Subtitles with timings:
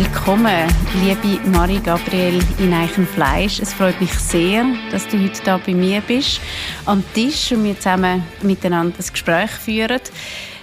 [0.00, 0.72] Willkommen,
[1.02, 3.58] liebe Marie Gabriel in Eichenfleisch.
[3.58, 6.40] Es freut mich sehr, dass du heute da bei mir bist,
[6.86, 9.98] am Tisch und wir zusammen miteinander ein Gespräch führen.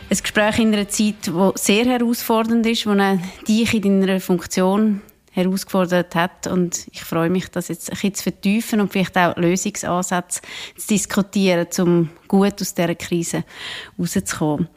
[0.09, 2.95] Ein Gespräch in einer Zeit, die sehr herausfordernd ist, wo
[3.45, 6.47] dich in deiner Funktion herausgefordert hat.
[6.47, 10.39] Und ich freue mich, das jetzt ein bisschen zu vertiefen und vielleicht auch Lösungsansätze
[10.77, 13.43] zu diskutieren, um gut aus dieser Krise
[13.99, 14.69] rauszukommen.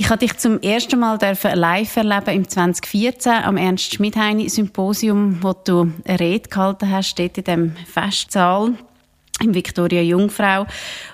[0.00, 5.52] Ich habe dich zum ersten Mal live erleben im 2014 am Ernst Schmidheini Symposium, wo
[5.52, 8.74] du eine Rede gehalten hast, dort in dem Festsaal
[9.42, 10.66] im Victoria Jungfrau.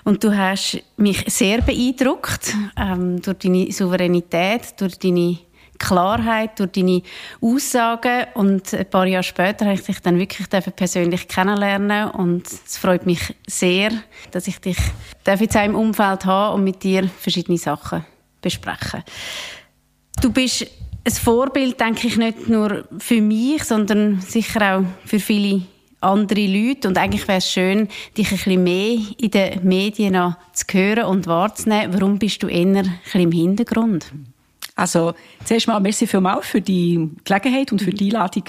[0.05, 5.39] Und du hast mich sehr beeindruckt ähm, durch deine Souveränität, durch deine
[5.79, 7.01] Klarheit, durch deine
[7.41, 8.27] Aussagen.
[8.35, 10.47] Und ein paar Jahre später habe ich dich dann wirklich
[10.77, 13.93] persönlich kennenlernen und es freut mich sehr,
[14.31, 14.77] dass ich dich
[15.27, 18.05] auch im Umfeld habe und mit dir verschiedene Sachen
[18.45, 19.03] besprechen.
[20.23, 20.67] Du bist
[21.07, 25.63] ein Vorbild, denke ich, nicht nur für mich, sondern sicher auch für viele
[26.01, 26.89] andere Leute.
[26.89, 31.27] Und eigentlich wäre es schön, dich ein bisschen mehr in den Medien zu hören und
[31.27, 31.95] wahrzunehmen.
[31.95, 34.13] Warum bist du eher ein bisschen im Hintergrund?
[34.77, 38.45] Also, zuerst mal merci vielmals für die Gelegenheit und für die Einladung,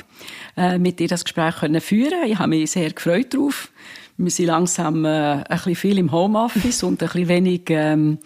[0.58, 3.70] äh, mit dir das Gespräch können führen Ich habe mich sehr gefreut darauf.
[4.18, 8.18] Wir sind langsam äh, ein bisschen viel im Homeoffice und ein bisschen wenig ähm,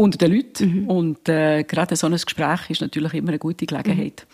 [0.00, 0.82] unter den Leuten.
[0.82, 0.88] Mhm.
[0.88, 4.26] Und äh, gerade so ein Gespräch ist natürlich immer eine gute Gelegenheit,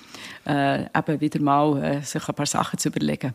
[0.45, 0.53] mhm.
[0.53, 3.35] äh, eben wieder mal äh, sich ein paar Sachen zu überlegen.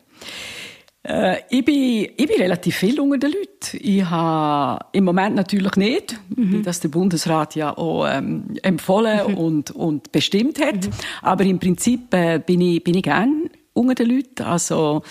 [1.04, 3.78] Äh, ich, bin, ich bin relativ viel unter den Leuten.
[3.82, 6.54] Ich habe im Moment natürlich nicht, mhm.
[6.54, 9.38] wie das der Bundesrat ja auch ähm, empfohlen mhm.
[9.38, 10.88] und, und bestimmt hat.
[10.88, 10.92] Mhm.
[11.22, 14.44] Aber im Prinzip äh, bin ich, bin ich gern unter den Leuten.
[14.44, 15.02] Also,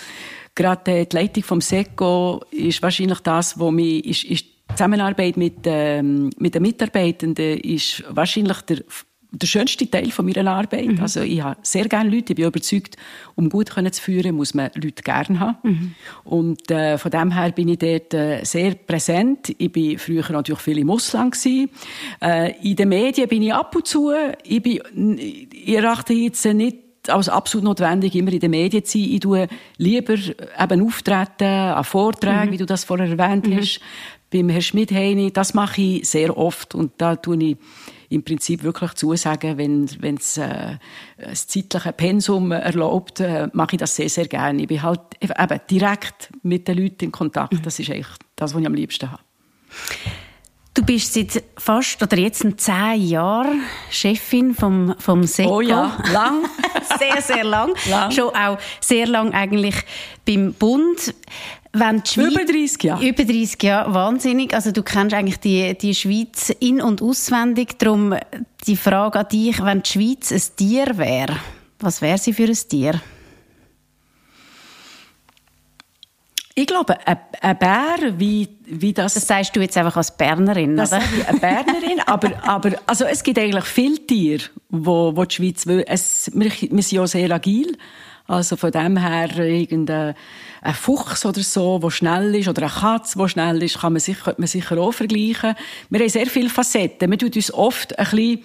[0.55, 5.57] gerade die Leitung vom SECO ist wahrscheinlich das, was mich, ist, ist die Zusammenarbeit mit,
[5.65, 8.77] ähm, mit den Mitarbeitenden ist wahrscheinlich der
[9.33, 10.87] der schönste Teil von meiner Arbeit.
[10.87, 10.99] Mhm.
[10.99, 12.33] Also ich habe sehr gerne Leute.
[12.33, 12.97] Ich bin überzeugt,
[13.35, 15.57] um gut zu führen, muss man Leute gerne haben.
[15.63, 15.95] Mhm.
[16.25, 19.55] Und äh, von dem her bin ich dort äh, sehr präsent.
[19.57, 21.69] Ich bin früher natürlich viel im Ausland gewesen.
[22.21, 24.11] Äh, in den Medien bin ich ab und zu.
[24.43, 26.77] Ich, bin, ich erachte jetzt nicht
[27.07, 29.11] als absolut notwendig, immer in den Medien zu sein.
[29.11, 32.51] Ich tue lieber eben auftreten an Vorträgen, mhm.
[32.51, 33.57] wie du das vorher erwähnt mhm.
[33.57, 33.79] hast,
[34.31, 35.31] beim Herrn Schmidt-Heini.
[35.31, 37.57] Das mache ich sehr oft und da tue ich
[38.09, 40.77] im Prinzip wirklich zusagen, wenn wenn es äh,
[41.17, 44.63] das zeitliche Pensum erlaubt, äh, mache ich das sehr, sehr gerne.
[44.63, 47.65] Ich bin halt eben direkt mit den Leuten in Kontakt.
[47.65, 49.21] Das ist eigentlich das, was ich am liebsten habe.
[50.73, 55.57] Du bist seit fast oder jetzt zehn Jahren Chefin vom, vom SECO.
[55.57, 56.45] Oh ja, lang.
[56.97, 57.73] sehr, sehr lang.
[57.89, 58.09] lang.
[58.11, 59.75] Schon auch sehr lang eigentlich
[60.25, 61.13] beim Bund.
[61.73, 63.07] Wenn die über 30 Jahre.
[63.07, 64.53] Über 30 Jahre, wahnsinnig.
[64.53, 67.79] Also du kennst eigentlich die, die Schweiz in- und auswendig.
[67.79, 68.15] Darum
[68.67, 71.37] die Frage an dich, wenn die Schweiz ein Tier wäre,
[71.79, 72.99] was wäre sie für ein Tier?
[76.53, 79.13] Ich glaube, ein Bär, wie, wie das...
[79.13, 81.01] Das sagst du jetzt einfach als Bernerin, das oder?
[81.27, 85.83] eine Bernerin, aber, aber also es gibt eigentlich viele Tiere, wo, wo die Schweiz will.
[85.87, 87.77] Es, wir, wir sind ja sehr agil.
[88.27, 90.15] Also von dem her, irgendein
[90.61, 93.99] ein Fuchs oder so, der schnell ist, oder eine Katze, die schnell ist, kann man
[93.99, 95.55] sich, könnte man sicher auch vergleichen.
[95.89, 97.09] Wir haben sehr viele Facetten.
[97.09, 98.43] Wir tun uns oft ein bisschen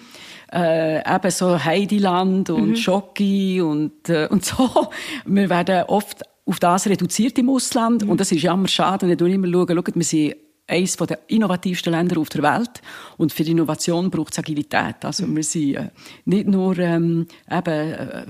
[0.51, 2.75] äh, eben so Heidiland und mhm.
[2.75, 4.89] Schocki und, äh, und so.
[5.25, 8.11] Wir werden oft auf das reduziert im Ausland mhm.
[8.11, 9.11] und das ist jammer schade.
[9.11, 10.35] Ich schaue immer, schauen, schaut, wir sind
[10.67, 12.81] eines der innovativsten Länder auf der Welt.
[13.17, 15.03] Und für Innovation braucht es Agilität.
[15.03, 15.89] Also wir sind äh,
[16.25, 18.25] nicht nur ähm, eben, äh,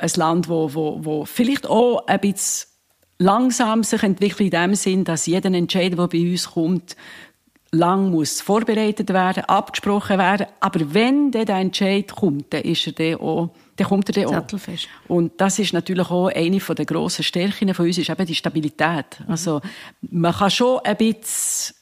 [0.00, 2.68] ein Land, wo, wo, wo vielleicht auch ein bisschen
[3.18, 6.96] langsam sich entwickelt in dem Sinn, dass jeder Entscheid, der bei uns kommt,
[7.70, 10.46] lang muss vorbereitet werden, abgesprochen werden.
[10.60, 14.46] Aber wenn der Entscheid kommt, dann ist er dann auch dann kommt er dann auch.
[15.06, 19.22] Und das ist natürlich auch eine der grossen Stärken von uns, ist eben die Stabilität.
[19.28, 19.60] Also,
[20.00, 21.76] man kann schon ein bisschen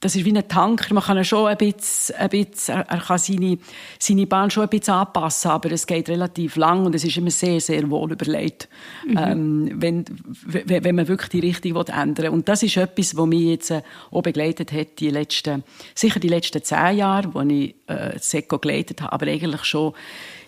[0.00, 0.94] das ist wie ein Tanker.
[0.94, 3.58] Man kann schon ein bisschen, ein bisschen er kann seine,
[3.98, 7.30] seine Bahn schon ein bisschen anpassen, aber es geht relativ lang und es ist immer
[7.30, 8.68] sehr, sehr wohl überlegt,
[9.06, 9.18] mhm.
[9.18, 10.04] ähm, wenn,
[10.44, 12.28] wenn man wirklich die Richtung ändern will.
[12.28, 15.64] Und das ist etwas, was mich jetzt äh, auch begleitet hat, die letzten,
[15.94, 19.94] sicher die letzten zehn Jahre, wo ich äh, SECO geleitet habe, aber eigentlich schon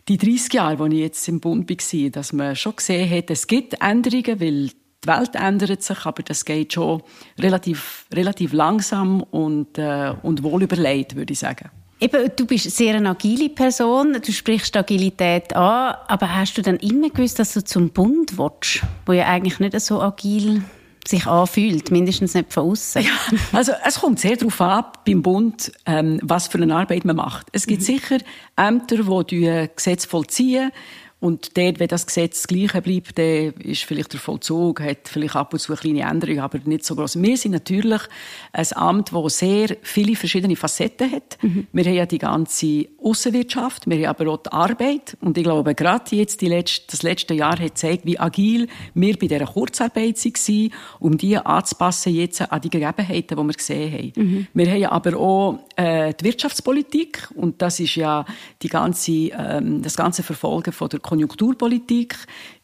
[0.08, 3.46] die 30 Jahre, wo ich jetzt im Bund war, dass man schon gesehen hat, es
[3.46, 4.70] gibt Änderungen, weil
[5.04, 7.02] die Welt ändert sich, aber das geht schon
[7.38, 11.70] relativ, relativ langsam und, äh, und wohl überlegt, würde ich sagen.
[12.00, 16.76] Eben, du bist sehr eine agile Person, du sprichst Agilität an, aber hast du dann
[16.76, 20.62] immer gewusst, dass du zum Bund willst, wo ja eigentlich nicht so agil
[21.06, 23.02] sich anfühlt, mindestens nicht von außen.
[23.02, 23.10] Ja,
[23.52, 27.48] also es kommt sehr darauf ab beim Bund, ähm, was für eine Arbeit man macht.
[27.52, 27.86] Es gibt mhm.
[27.86, 28.18] sicher
[28.56, 30.70] Ämter, die Gesetze vollziehen
[31.20, 35.36] Und dort, wenn das Gesetz das Gleiche bleibt, dann ist vielleicht der Vollzug, hat vielleicht
[35.36, 37.20] ab und zu eine kleine Änderung, aber nicht so groß.
[37.22, 38.00] Wir sind natürlich
[38.52, 41.36] ein Amt, das sehr viele verschiedene Facetten hat.
[41.42, 41.66] Mhm.
[41.72, 45.18] Wir haben ja die ganze Außenwirtschaft, wir haben aber auch die Arbeit.
[45.20, 49.26] Und ich glaube, gerade jetzt letzte, das letzte Jahr hat gezeigt, wie agil wir bei
[49.26, 50.70] dieser Kurzarbeit waren,
[51.00, 54.12] um die anzupassen jetzt an die Gegebenheiten, die wir gesehen haben.
[54.16, 54.46] Mhm.
[54.54, 58.24] Wir haben aber auch äh, die Wirtschaftspolitik und das ist ja
[58.62, 62.14] die ganze, ähm, das ganze Verfolgen von der Konjunkturpolitik,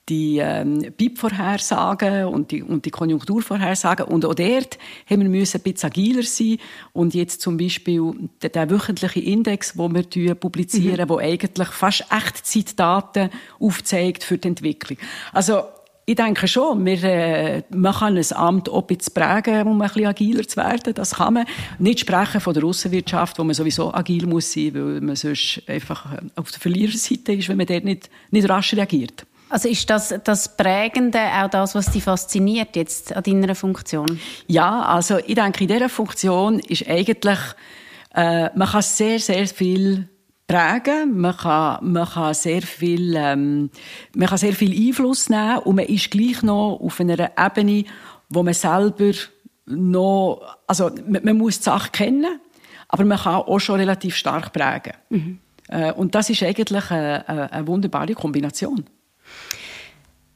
[0.08, 4.06] die ähm, BIP-Vorhersagen und die, und die Konjunkturvorhersagen.
[4.06, 4.78] Und auch dort
[5.10, 6.58] haben wir müssen ein bisschen agiler sein.
[6.92, 11.08] Und jetzt zum Beispiel der, der wöchentliche Index, den wir publizieren, mhm.
[11.08, 14.98] wo eigentlich fast Echtzeitdaten aufzeigt für die Entwicklung.
[15.32, 15.62] Also
[16.08, 20.06] ich denke schon, wir, äh, man kann ein Amt auch bisschen prägen, um ein bisschen
[20.06, 20.94] agiler zu werden.
[20.94, 21.46] Das kann man.
[21.80, 26.12] Nicht sprechen von der Russenwirtschaft, wo man sowieso agil muss sein, weil man sonst einfach
[26.12, 29.26] äh, auf der Verliererseite ist, wenn man dort nicht, nicht rasch reagiert.
[29.48, 34.20] Also ist das das Prägende auch das, was dich fasziniert jetzt an deiner Funktion?
[34.46, 37.38] Ja, also ich denke, in dieser Funktion ist eigentlich,
[38.14, 40.08] äh, man kann sehr, sehr viel
[40.46, 41.18] prägen.
[41.18, 43.70] Man kann, man kann sehr viel, ähm,
[44.14, 47.84] man kann sehr viel Einfluss nehmen und man ist gleich noch auf einer Ebene,
[48.28, 49.12] wo man selber
[49.66, 52.40] noch, also man, man muss die Sache kennen,
[52.88, 54.94] aber man kann auch schon relativ stark prägen.
[55.10, 55.38] Mhm.
[55.68, 58.84] Äh, und das ist eigentlich eine, eine wunderbare Kombination.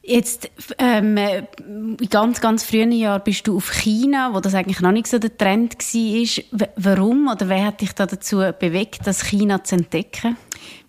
[0.03, 0.49] Jetzt,
[0.79, 5.05] ähm, in ganz, ganz frühen Jahren bist du auf China, wo das eigentlich noch nicht
[5.05, 6.69] so der Trend war.
[6.75, 10.37] Warum oder wer hat dich da dazu bewegt, das China zu entdecken?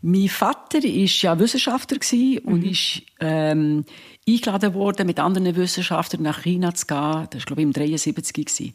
[0.00, 1.98] Mein Vater war ja Wissenschaftler
[2.44, 2.70] und mhm.
[2.70, 3.84] ist ähm,
[4.26, 7.26] eingeladen worden, mit anderen Wissenschaftlern nach China zu gehen.
[7.30, 8.74] Das war, glaube ich, im 73.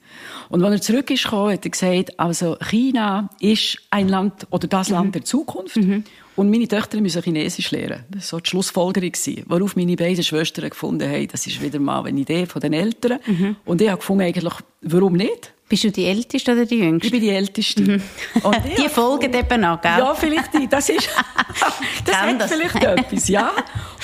[0.49, 4.89] Und als er zurück ist hat er gesagt, also China ist ein Land oder das
[4.89, 5.11] Land mhm.
[5.13, 5.77] der Zukunft.
[5.77, 6.03] Mhm.
[6.37, 8.05] Und meine Töchter müssen Chinesisch lernen.
[8.11, 9.11] Das war so die Schlussfolgerung.
[9.47, 13.17] Worauf meine beiden Schwestern gefunden haben, das ist wieder mal eine Idee von den Eltern.
[13.25, 13.55] Mhm.
[13.65, 14.53] Und ich habe gefunden, eigentlich,
[14.83, 15.51] warum nicht?
[15.67, 17.07] Bist du die Älteste oder die Jüngste?
[17.07, 17.81] Ich bin die Älteste.
[17.81, 18.01] Mhm.
[18.77, 19.97] die folgen eben an, gell?
[19.97, 20.67] Ja, vielleicht die.
[20.67, 21.09] Das ist,
[22.05, 22.53] das hat das.
[22.53, 23.51] vielleicht etwas, ja.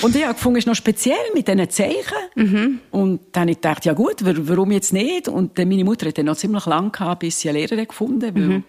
[0.02, 1.94] Und ich habe gefunden, es ist noch speziell mit diesen Zeichen.
[2.34, 2.80] Mhm.
[2.90, 5.28] Und dann habe ich gedacht, ja gut, warum jetzt nicht?
[5.28, 8.42] Und meine Mutter hat dann noch ziemlich lange gehabt, bis sie eine Lehrerin gefunden, weil
[8.42, 8.64] mhm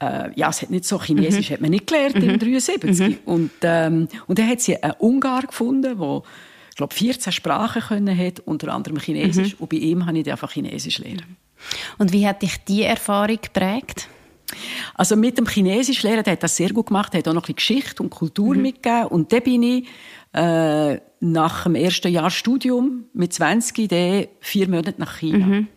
[0.00, 1.54] äh, ja, es hat nicht so Chinesisch, mhm.
[1.54, 2.30] hat man nicht gelernt mhm.
[2.30, 2.98] im 73.
[2.98, 3.18] Mhm.
[3.24, 6.22] Und, ähm, und dann hat sie einen Ungar gefunden, der
[6.70, 9.54] ich glaube, 14 Sprachen können hat, unter anderem Chinesisch.
[9.54, 9.60] Mhm.
[9.60, 11.36] Und bei ihm habe ich einfach Chinesisch lernen.
[11.96, 14.08] Und wie hat dich diese Erfahrung geprägt?
[14.94, 17.48] Also mit dem Chinesisch lernen, der hat das sehr gut gemacht, er hat auch noch
[17.48, 18.62] ein bisschen Geschichte und Kultur mhm.
[18.62, 19.06] mitgegeben.
[19.06, 19.88] Und dann bin ich
[20.34, 25.46] äh, nach dem ersten Jahr Studium mit 20 vier Monate nach China.
[25.46, 25.68] Mhm.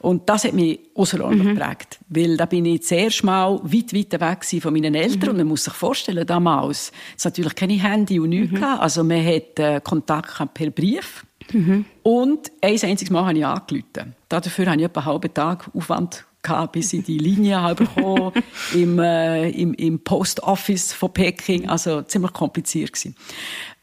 [0.00, 1.54] Und das hat mich außerordentlich mhm.
[1.54, 1.98] geprägt.
[2.08, 5.20] Weil da bin ich zuerst mal weit, weit weg von meinen Eltern.
[5.20, 5.28] Mhm.
[5.28, 8.64] Und man muss sich vorstellen, damals, es natürlich keine Handy und nichts mhm.
[8.64, 11.24] Also man hat äh, Kontakt per Brief.
[11.52, 11.84] Mhm.
[12.02, 14.14] Und ein einziges Mal habe ich angerufen.
[14.28, 18.32] Dafür habe ich etwa einen halben Tag Aufwand gehabt, bis ich die Linie habe bekommen
[18.74, 21.68] im, äh, im, im Post Office von Peking.
[21.68, 23.14] Also ziemlich kompliziert gewesen.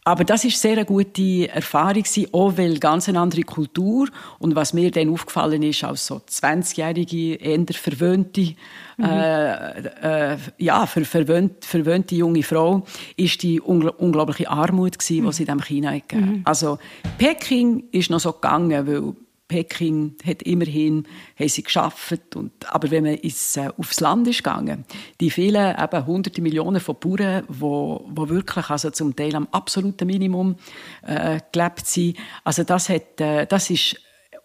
[0.08, 4.08] Aber das ist sehr eine gute Erfahrung gewesen, auch weil ganz eine andere Kultur
[4.40, 8.56] und was mir dann aufgefallen ist als so 20-jährige, eher verwöhnte,
[8.96, 9.04] mhm.
[9.04, 12.86] äh, äh, ja, ver verwöhnt, verwöhnte junge Frau,
[13.18, 15.30] ist die ungl unglaubliche Armut gewesen, mhm.
[15.30, 16.42] die sie in China gegeben mhm.
[16.46, 16.80] Also
[17.18, 19.14] Peking ist noch so gegangen, weil
[19.48, 21.08] Peking hat immerhin
[21.40, 24.86] haben sie geschafft und aber wenn man ins, äh, aufs Land ist gegangen,
[25.22, 30.06] die vielen eben hunderte Millionen von Bauern, wo, wo wirklich also zum Teil am absoluten
[30.08, 30.56] Minimum
[31.04, 33.96] äh, gelebt sind, also das hat, äh, das ist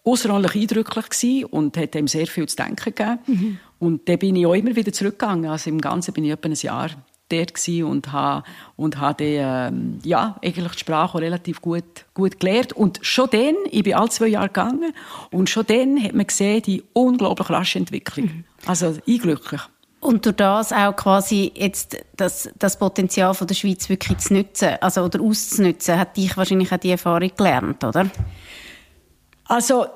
[0.05, 3.19] außerordentlich eindrücklich gewesen und hat ihm sehr viel zu denken gegeben.
[3.27, 3.59] Mhm.
[3.79, 5.51] Und dann bin ich auch immer wieder zurückgegangen.
[5.51, 6.91] Also im Ganzen bin ich etwa ein Jahr
[7.33, 8.45] dort und habe,
[8.77, 12.73] und habe ähm, ja, eigentlich die Sprache relativ gut, gut gelernt.
[12.73, 14.93] Und schon dann, ich bin alle zwei Jahre gegangen,
[15.31, 18.27] und schon dann hat man gesehen, die unglaublich rasche Entwicklung.
[18.27, 18.45] Mhm.
[18.67, 19.61] Also, einglücklich.
[20.01, 24.71] Und durch das auch quasi jetzt das, das Potenzial von der Schweiz wirklich zu nutzen,
[24.81, 28.11] also oder auszunutzen, hat dich wahrscheinlich auch die Erfahrung gelernt, oder?
[29.45, 29.87] Also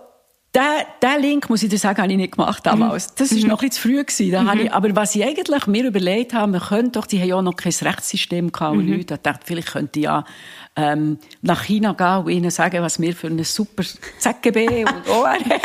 [0.57, 3.15] den, Link, muss ich dir sagen, habe ich nicht gemacht damals.
[3.15, 3.49] Das war mhm.
[3.49, 4.05] noch ein bisschen zu früh.
[4.05, 4.33] Gewesen.
[4.33, 4.61] Da mhm.
[4.61, 7.57] ich, aber was ich eigentlich mir überlegt habe, wir können doch, die haben ja noch
[7.57, 8.97] kein Rechtssystem gehabt und mhm.
[8.97, 9.13] nichts.
[9.13, 10.25] Ich dachte, vielleicht könnte ich ja
[10.77, 13.85] ähm, nach China gehen und ihnen sagen, was wir für ein super
[14.19, 15.43] ZGB und OR haben.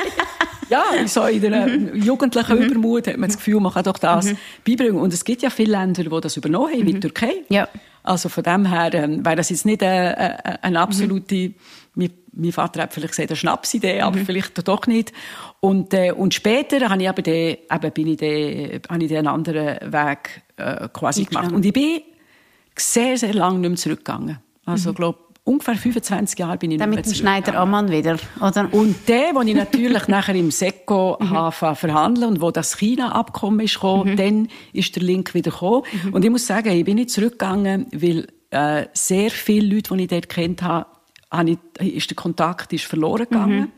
[0.71, 2.01] Ja, so in der mhm.
[2.01, 2.63] jugendlichen mhm.
[2.63, 4.38] Übermut hat man das Gefühl, man kann doch das mhm.
[4.65, 5.01] beibringen.
[5.01, 7.01] Und es gibt ja viele Länder, die das übernommen haben, wie die mhm.
[7.01, 7.33] Türkei.
[7.50, 7.67] Ja.
[8.03, 11.53] Also von dem her ähm, wäre das jetzt nicht eine, äh, äh, eine absolute
[12.33, 14.25] mein Vater hat vielleicht gesagt, eine Schnapsidee, aber mhm.
[14.25, 15.11] vielleicht doch nicht.
[15.59, 19.27] Und, äh, und später habe ich aber den, eben bin ich den, habe ich den
[19.27, 21.51] anderen Weg äh, quasi gemacht.
[21.51, 22.01] Und ich bin
[22.75, 24.39] sehr, sehr lange nicht mehr zurückgegangen.
[24.65, 24.95] Also, mhm.
[24.95, 28.71] glaube ungefähr 25 Jahre bin ich Dann mit dem Schneider Ammann wieder, oder?
[28.71, 31.51] Und der, wo ich natürlich nachher im SECO mhm.
[31.51, 34.17] verhandeln und wo das China-Abkommen ist gekommen, mhm.
[34.17, 35.83] dann ist der Link wieder gekommen.
[36.03, 36.13] Mhm.
[36.13, 40.09] Und ich muss sagen, ich bin nicht zurückgegangen, weil äh, sehr viele Leute, die ich
[40.09, 40.85] dort kennt habe,
[41.31, 43.59] habe ich, ist der Kontakt ist verloren gegangen.
[43.59, 43.71] Mhm.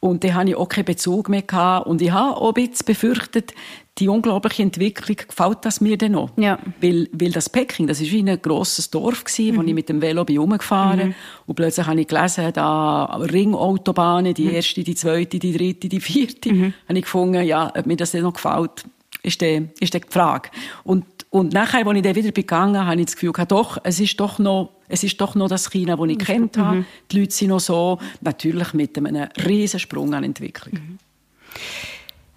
[0.00, 1.42] Und dann hatte ich auch keinen Bezug mehr.
[1.42, 1.86] Gehabt.
[1.86, 3.52] Und ich habe auch ein bisschen befürchtet,
[3.98, 6.30] die unglaubliche Entwicklung, gefällt das mir denn noch?
[6.38, 6.58] Ja.
[6.80, 9.58] Weil, weil das Peking, das war wie ein grosses Dorf, gewesen, mhm.
[9.58, 11.14] wo ich mit dem Velo bin rumgefahren mhm.
[11.46, 14.54] Und plötzlich habe ich gelesen, da Ringautobahnen, die mhm.
[14.54, 16.52] erste, die zweite, die dritte, die vierte.
[16.52, 16.74] Mhm.
[16.88, 18.84] Habe ich gefunden, ja, ob mir das denn noch gefällt,
[19.22, 20.48] ist die, ist die Frage.
[20.82, 24.00] Und und nachher, als ich dann wieder begangen habe ich das Gefühl gehabt, doch, es
[24.00, 26.22] ist doch noch, es ist doch noch das China, das ich mhm.
[26.22, 26.76] kennt habe.
[26.78, 26.86] Mhm.
[27.10, 30.74] Die Leute sind noch so, natürlich mit einem riesen Sprung an Entwicklung.
[30.74, 30.98] Mhm.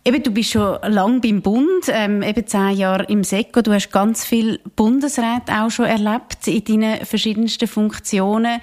[0.06, 3.62] Eben, du bist schon lange beim Bund, ähm, eben zehn Jahre im SECO.
[3.62, 8.60] Du hast ganz viel Bundesräte auch schon erlebt in deinen verschiedensten Funktionen.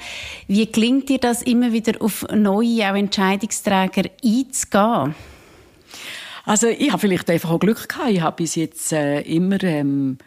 [0.48, 5.14] Wie gelingt dir das, immer wieder auf neue auch Entscheidungsträger einzugehen?
[6.44, 8.10] Also ich habe vielleicht einfach auch Glück gehabt.
[8.10, 10.18] Ich habe bis jetzt äh, immer ähm,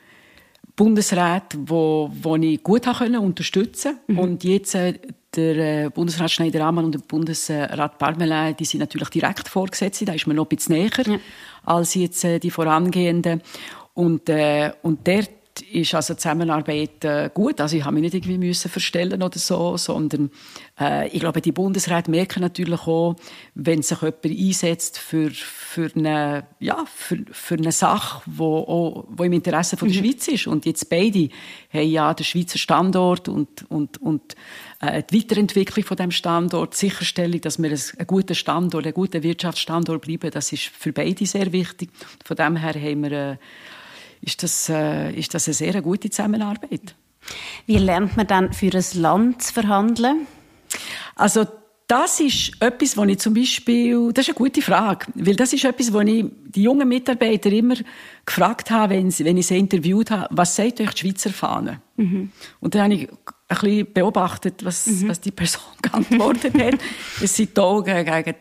[0.76, 4.20] Bundesräte, wo, wo ich gut können unterstützen mhm.
[4.20, 4.94] und jetzt äh,
[5.36, 10.08] der äh, Bundesrat Schneider-Ammann und der Bundesrat Parmelin, die sind natürlich direkt vorgesetzt.
[10.08, 11.20] Da ist man noch ein bisschen näher ja.
[11.66, 13.42] als jetzt äh, die vorangehenden.
[13.94, 15.30] Und, äh, und dort
[15.62, 17.62] ist also Zusammenarbeit äh, gut.
[17.62, 20.32] Also ich habe mich nicht irgendwie müssen verstellen oder so, sondern
[20.80, 23.16] äh, ich glaube, die Bundesräte merken natürlich auch,
[23.54, 29.24] wenn sich jemand einsetzt für, für, eine, ja, für, für eine Sache, wo, auch, wo
[29.24, 30.06] im Interesse von der mhm.
[30.06, 30.48] Schweiz ist.
[30.48, 31.30] Und jetzt beide
[31.72, 34.36] haben ja den Schweizer Standort und, und, und
[34.82, 39.24] äh, die Weiterentwicklung von dem Standort, die Sicherstellung, dass wir ein guter Standort, ein guter
[39.24, 41.90] Wirtschaftsstandort bleiben, das ist für beide sehr wichtig.
[42.26, 43.38] Von dem her haben wir äh,
[44.24, 46.96] ist das, äh, ist das eine sehr gute Zusammenarbeit.
[47.66, 50.28] Wie lernt man dann für ein Land zu verhandeln?
[51.16, 51.46] Also
[51.88, 55.66] das ist etwas, wo ich zum Beispiel, das ist eine gute Frage, weil das ist
[55.66, 57.76] etwas, wo ich die jungen Mitarbeiter immer
[58.26, 61.82] gefragt habe, wenn, wenn ich sie interviewt habe, was sagt euch die Schweizer Fahne?
[61.98, 62.32] Mhm.
[62.62, 63.16] Und dann habe ich ein
[63.50, 65.10] bisschen beobachtet, was, mhm.
[65.10, 66.76] was die Person geantwortet hat.
[67.22, 68.38] Es sind die Augen gegen, gegen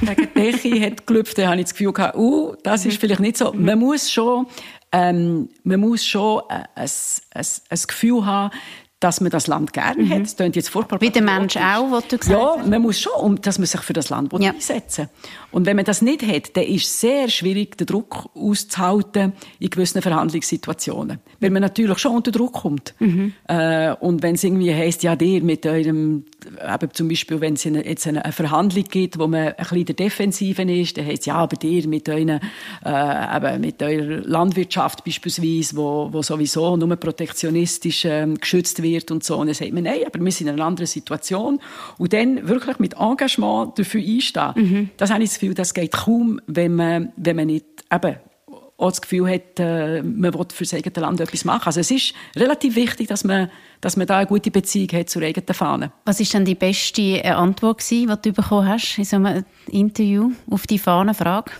[0.00, 1.38] die Decke hat gelüpft.
[1.38, 3.00] Dann habe ich das Gefühl gehabt, uh, das ist mhm.
[3.00, 3.52] vielleicht nicht so.
[3.52, 4.46] Man muss schon
[4.92, 6.90] ähm, man muss schon äh, ein,
[7.34, 8.54] ein, ein Gefühl haben,
[9.00, 10.10] dass man das Land gerne mhm.
[10.10, 10.22] hat.
[10.22, 11.00] Das klingt jetzt furchtbar.
[11.00, 13.80] Wie der Mensch auch, was du gesagt Ja, man muss schon, um, dass man sich
[13.82, 14.50] für das Land ja.
[14.50, 15.08] einsetzen
[15.52, 19.70] Und wenn man das nicht hat, dann ist es sehr schwierig, den Druck auszuhalten in
[19.70, 21.20] gewissen Verhandlungssituationen.
[21.38, 22.94] Weil man natürlich schon unter Druck kommt.
[22.98, 23.34] Mhm.
[23.46, 26.24] Äh, und wenn es irgendwie heisst, ja, der mit eurem,
[26.60, 30.68] eben zum Beispiel, wenn es jetzt eine, Verhandlung gibt, wo man ein bisschen der Defensiven
[30.68, 32.40] ist, dann heisst es, ja, aber der mit euren,
[32.84, 39.10] äh, eben mit eurer Landwirtschaft beispielsweise, wo, wo sowieso nur protektionistisch äh, geschützt wird, wird
[39.10, 39.36] und so.
[39.36, 41.60] Und dann sagt man, nein, aber wir sind in einer anderen Situation.
[41.98, 44.90] Und dann wirklich mit Engagement dafür einstehen, mhm.
[44.96, 48.16] das habe ich das Gefühl, das geht kaum, wenn man, wenn man nicht eben
[48.78, 51.66] auch das Gefühl hat, äh, man will für das eigene Land etwas machen.
[51.66, 55.22] Also es ist relativ wichtig, dass man, dass man da eine gute Beziehung hat zur
[55.22, 55.92] eigenen Fahne.
[56.04, 59.44] Was ist denn die beste äh, Antwort gewesen, die du bekommen hast in so einem
[59.68, 61.50] Interview auf die Fahnenfrage?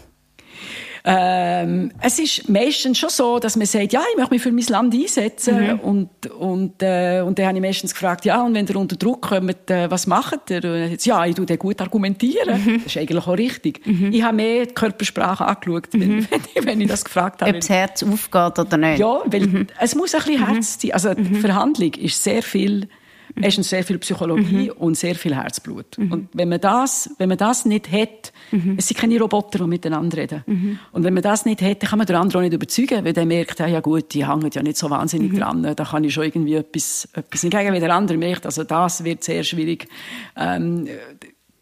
[1.10, 4.64] Ähm, es ist meistens schon so, dass man sagt, ja, ich möchte mich für mein
[4.66, 5.74] Land einsetzen.
[5.74, 5.80] Mhm.
[5.80, 9.28] Und, und, äh, und dann habe ich meistens gefragt, ja, und wenn ihr unter Druck
[9.28, 10.62] kommt, äh, was macht ihr?
[10.64, 12.62] Und jetzt, ja, ich tue gut argumentieren.
[12.62, 12.74] Mhm.
[12.84, 13.86] Das ist eigentlich auch richtig.
[13.86, 14.12] Mhm.
[14.12, 16.26] Ich habe mehr die Körpersprache angeschaut, wenn, mhm.
[16.62, 17.52] wenn, ich, das gefragt habe.
[17.52, 18.98] Ob das Herz aufgeht oder nicht.
[18.98, 19.66] Ja, weil mhm.
[19.80, 20.92] es muss ein bisschen Herz sein.
[20.92, 22.88] Also die Verhandlung ist sehr viel Mhm.
[23.36, 24.78] Es ist sehr viel Psychologie mhm.
[24.78, 25.98] und sehr viel Herzblut.
[25.98, 26.12] Mhm.
[26.12, 28.76] Und wenn man das, wenn man das nicht hat, mhm.
[28.78, 30.44] es sind keine Roboter, die miteinander reden.
[30.46, 30.78] Mhm.
[30.92, 33.12] Und wenn man das nicht hat, dann kann man den anderen auch nicht überzeugen, weil
[33.12, 35.38] der merkt, ja gut, die hängen ja nicht so wahnsinnig mhm.
[35.38, 35.74] dran.
[35.76, 38.46] Da kann ich schon irgendwie etwas, etwas entgegen, wenn der andere merkt.
[38.46, 39.88] Also das wird sehr schwierig.
[40.36, 40.88] Ähm,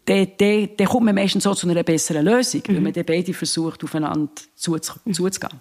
[0.05, 2.75] dann, dann, dann kommt man meistens so zu einer besseren Lösung, mhm.
[2.75, 5.59] wenn man dann beide versucht, aufeinander zuzugehen.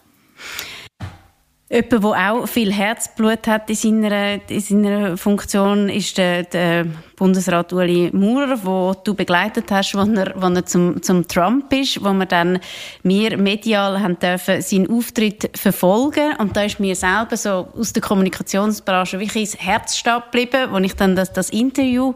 [1.69, 7.73] Jemand, der auch viel Herzblut hat in seiner, in seiner Funktion, ist der, der Bundesrat
[7.73, 12.13] Uli Maurer, wo du begleitet hast, als er, als er zum, zum Trump ist, wo
[12.13, 12.61] wir dann
[13.03, 18.03] wir medial haben dürfen seinen Auftritt verfolgen und da ist mir selber so aus der
[18.03, 22.15] Kommunikationsbranche wirklich ins Herz geblieben, wo ich dann das, das Interview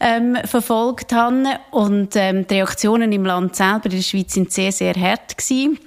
[0.00, 4.70] ähm, verfolgt habe und ähm, die Reaktionen im Land selber in der Schweiz sind sehr,
[4.70, 5.78] sehr hart gewesen.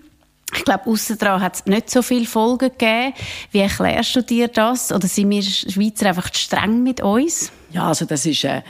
[0.57, 3.13] Ich glaube, dran hat es nicht so viele Folgen gegeben.
[3.51, 4.91] Wie erklärst du dir das?
[4.91, 7.51] Oder sind wir Schweizer einfach zu streng mit uns?
[7.71, 8.61] Ja, also das ist, äh,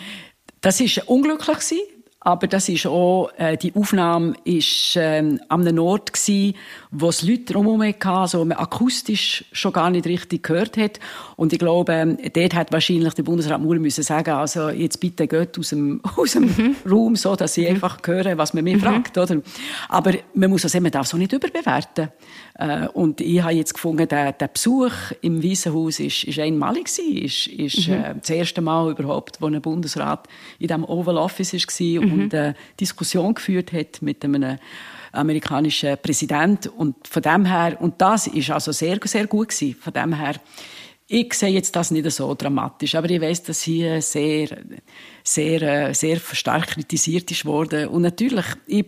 [0.62, 1.82] das ist unglücklich gewesen.
[2.26, 6.56] aber das ist auch, äh, die Aufnahme ist ähm, an einem Ort gewesen,
[6.98, 11.00] wo es Leute drumherum hatte, also man akustisch schon gar nicht richtig gehört hat.
[11.36, 15.28] Und ich glaube, ähm, dort hat wahrscheinlich der Bundesrat Maurer müssen sagen, also jetzt bitte
[15.28, 16.76] geht aus dem, aus dem mhm.
[16.90, 17.76] Raum, so dass ich mhm.
[17.76, 18.82] einfach höre, was man mich mhm.
[18.82, 19.42] fragt, oder?
[19.90, 22.10] Aber man muss das eben auch so nicht überbewerten.
[22.58, 26.86] Äh, und ich habe jetzt gefunden, der, der Besuch im Weißen Haus ist, ist einmalig
[26.86, 27.94] gewesen, ist, ist mhm.
[27.94, 30.28] äh, das erste Mal überhaupt, wo ein Bundesrat
[30.60, 32.14] in diesem Oval Office war mhm.
[32.14, 34.58] und eine Diskussion geführt hat mit einem
[35.16, 39.76] amerikanischen Präsident und von dem her und das ist also sehr sehr gut gewesen.
[39.80, 40.36] Von dem her
[41.08, 44.48] ich sehe jetzt das nicht so dramatisch, aber ich weiß, dass hier sehr,
[45.24, 47.90] sehr, äh, sehr stark kritisiert ist worden.
[47.90, 48.86] Und natürlich, ich,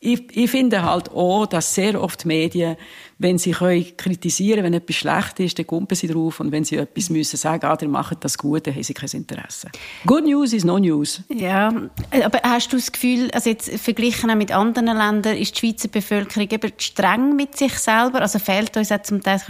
[0.00, 2.76] ich, ich, finde halt auch, dass sehr oft Medien,
[3.18, 6.38] wenn sie können kritisieren wenn etwas schlecht ist, dann kumpen sie drauf.
[6.38, 9.10] Und wenn sie etwas müssen sagen, ah, ihr macht das gut, dann haben sie kein
[9.10, 9.68] Interesse.
[10.06, 11.22] Good news is no news.
[11.34, 11.72] Ja,
[12.12, 16.48] aber hast du das Gefühl, also jetzt verglichen mit anderen Ländern, ist die Schweizer Bevölkerung
[16.48, 18.20] eben streng mit sich selber?
[18.20, 19.40] Also fehlt uns auch zum Teil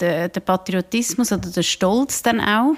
[0.00, 2.76] der, der Patriotismus oder der Stolz dann auch?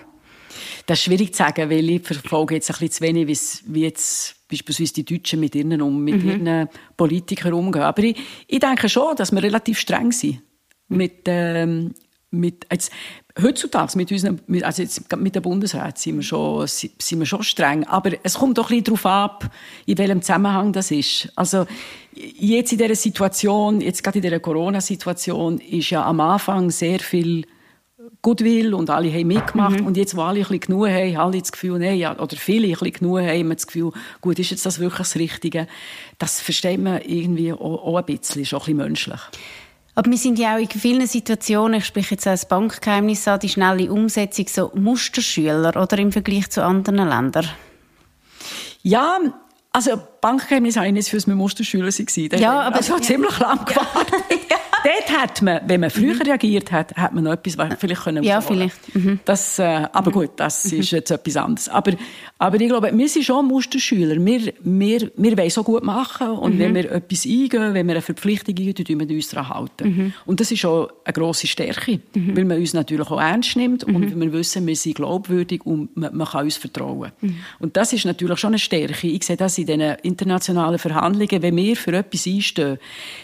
[0.86, 4.39] Das ist schwierig zu sagen, weil ich verfolge jetzt ein bisschen zu wenig, wie jetzt
[4.50, 6.30] beispielsweise die Deutschen mit ihren, um, mit mhm.
[6.30, 7.82] ihren Politikern umgehen.
[7.82, 8.16] Aber ich,
[8.46, 10.42] ich denke schon, dass wir relativ streng sind.
[10.88, 11.94] Mit, ähm,
[12.32, 12.90] mit, jetzt,
[13.40, 17.84] heutzutage mit, unseren, also jetzt mit der Bundesrat sind wir, schon, sind wir schon streng.
[17.84, 19.50] Aber es kommt doch ein bisschen darauf ab,
[19.86, 21.32] in welchem Zusammenhang das ist.
[21.36, 21.66] Also,
[22.12, 27.46] jetzt in dieser Situation, jetzt gerade in dieser Corona-Situation, ist ja am Anfang sehr viel
[28.22, 29.80] Goodwill und alle haben mitgemacht.
[29.80, 29.86] Mhm.
[29.86, 32.72] Und jetzt, wo alle ein bisschen genug haben, alle das Gefühl, ja, oder viele ein
[32.72, 35.66] bisschen genug haben, haben das Gefühl, gut, ist jetzt das wirklich das Richtige?
[36.18, 39.20] Das versteht man irgendwie auch, auch ein bisschen, ist auch ein bisschen menschlich.
[39.94, 43.48] Aber wir sind ja auch in vielen Situationen, ich spreche jetzt als Bankgeheimnis an, die
[43.48, 47.48] schnelle Umsetzung, so Musterschüler oder im Vergleich zu anderen Ländern?
[48.82, 49.18] Ja,
[49.72, 52.40] also Bankgeheimnis habe ich nicht für das Musterschüler waren.
[52.40, 52.76] Ja, aber...
[52.76, 53.02] Also ja.
[53.02, 54.14] ziemlich lang gewartet.
[54.50, 54.56] Ja.
[54.84, 56.22] Dort hat man, wenn man früher mhm.
[56.22, 58.94] reagiert hat, hat man noch etwas vielleicht können Ja, vielleicht.
[58.94, 59.20] Mhm.
[59.24, 60.80] Das, äh, aber gut, das mhm.
[60.80, 61.68] ist jetzt etwas anderes.
[61.68, 61.92] Aber,
[62.38, 64.24] aber ich glaube, wir sind schon Musterschüler.
[64.24, 66.76] Wir, wir, wir wollen so gut machen und wenn mhm.
[66.76, 69.88] wir etwas eingehen, wenn wir eine Verpflichtung eingehen, dann wir uns daran halten.
[69.88, 70.12] Mhm.
[70.26, 72.36] Und das ist auch eine grosse Stärke, mhm.
[72.36, 76.16] weil man uns natürlich auch ernst nimmt und wir wissen, wir sind glaubwürdig und man,
[76.16, 77.12] man kann uns vertrauen.
[77.58, 79.06] Und das ist natürlich schon eine Stärke.
[79.06, 81.42] Ich sehe das in diesen internationalen Verhandlungen.
[81.42, 82.78] Wenn wir für etwas einstehen,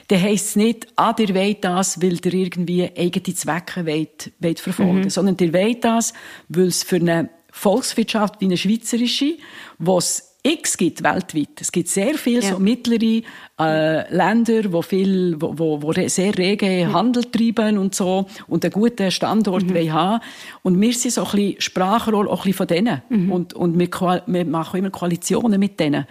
[0.08, 4.60] dann heisst es nicht, ah, der wollt das, weil ihr irgendwie eigene Zwecke wollt, wollt
[4.60, 5.10] verfolgen mhm.
[5.10, 6.12] sondern ihr wollt das,
[6.48, 9.38] weil es für eine Volkswirtschaft wie eine schweizerische,
[9.78, 11.60] wo es X gibt weltweit.
[11.60, 12.50] Es gibt sehr viele ja.
[12.50, 13.22] so mittlere
[13.58, 16.92] äh, Länder, wo viel, wo, wo, wo sehr rege.
[16.92, 19.92] Handel treiben und so und einen guten Standort mhm.
[19.92, 20.22] haben.
[20.62, 23.02] Und wir sind so ein bisschen Sprachrohr auch ein bisschen von denen.
[23.08, 23.32] Mhm.
[23.32, 23.88] Und, und wir,
[24.26, 26.06] wir machen immer Koalitionen mit denen.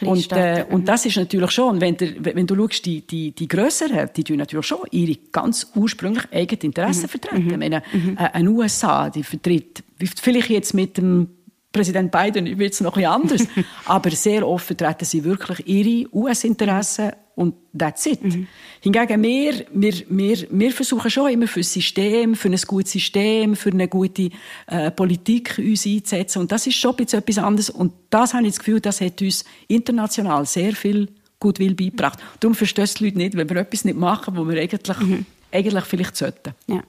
[0.00, 0.84] Und, äh, und mhm.
[0.84, 4.38] das ist natürlich schon, wenn, der, wenn du schaust, die, die, die Grösseren, die tun
[4.38, 7.08] natürlich schon ihre ganz ursprünglich eigenen Interessen mhm.
[7.08, 7.44] vertreten.
[7.44, 7.50] Mhm.
[7.50, 8.16] Ich meine, mhm.
[8.18, 11.28] äh, ein USA, die vertritt vielleicht jetzt mit dem
[11.76, 13.46] Präsident Biden wird es noch ein anders.
[13.84, 18.24] aber sehr oft vertreten sie wirklich ihre US-Interessen und that's it.
[18.24, 18.46] Mhm.
[18.80, 23.54] Hingegen wir, wir, wir, wir versuchen schon immer für ein System, für ein gutes System,
[23.56, 24.30] für eine gute
[24.68, 26.38] äh, Politik uns einzusetzen.
[26.38, 27.68] Und das ist schon etwas anderes.
[27.68, 31.08] Und das habe ich das Gefühl, das hat uns international sehr viel
[31.38, 32.18] Gutwill beigebracht.
[32.40, 35.26] Darum verstehen die Leute nicht, wenn wir etwas nicht machen, wo wir eigentlich, mhm.
[35.52, 36.54] eigentlich vielleicht sollten.
[36.68, 36.82] Ja.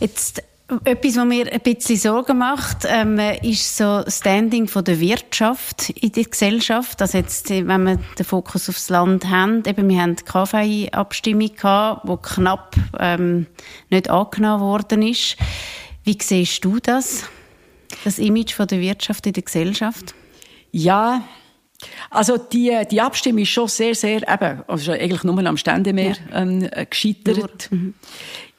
[0.00, 0.42] Jetzt
[0.84, 5.90] etwas, was mir ein bisschen Sorgen macht, ähm, ist so das Standing von der Wirtschaft
[5.90, 7.02] in der Gesellschaft.
[7.02, 12.08] Also jetzt, wenn wir den Fokus aufs Land haben, eben, wir haben die KVI-Abstimmung gehabt,
[12.08, 13.46] die knapp ähm,
[13.90, 15.36] nicht angenommen worden ist.
[16.02, 17.24] Wie siehst du das?
[18.04, 20.14] Das Image von der Wirtschaft in der Gesellschaft?
[20.72, 21.22] Ja,
[22.08, 26.40] also die, die Abstimmung ist schon sehr, sehr, eben, also eigentlich nur am Ständemeer ja.
[26.40, 27.68] ähm, gescheitert.
[27.70, 27.94] Mhm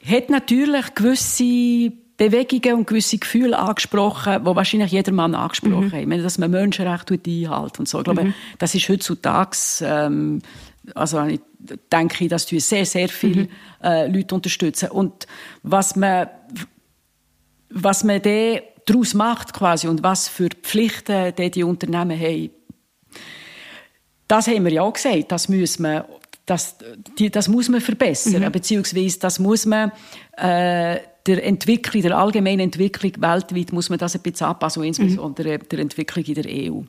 [0.06, 5.92] hat natürlich gewisse Bewegungen und gewisse Gefühle angesprochen, die wahrscheinlich jeder Mann angesprochen mhm.
[5.92, 6.00] hat.
[6.00, 7.98] Ich meine, dass man Menschenrechte einhält und so.
[7.98, 8.34] Ich glaube, mhm.
[8.58, 10.40] das ist heutzutage, ähm,
[10.94, 11.40] also ich
[11.92, 13.48] denke, dass die sehr, sehr viele mhm.
[13.82, 14.90] äh, Leute unterstützen.
[14.90, 15.26] Und
[15.62, 16.28] was man,
[17.68, 18.22] was man
[18.86, 22.50] daraus macht quasi und was für Pflichten die, die Unternehmen haben,
[24.28, 26.08] das haben wir ja auch gesagt, das müssen wir
[26.46, 26.76] das,
[27.18, 28.52] die, das muss man verbessern, mhm.
[28.52, 29.90] beziehungsweise das muss man
[30.36, 35.68] äh, der Entwicklung, der allgemeinen Entwicklung weltweit muss man das ein bisschen anpassen, insbesondere mhm.
[35.68, 36.82] der Entwicklung in der EU.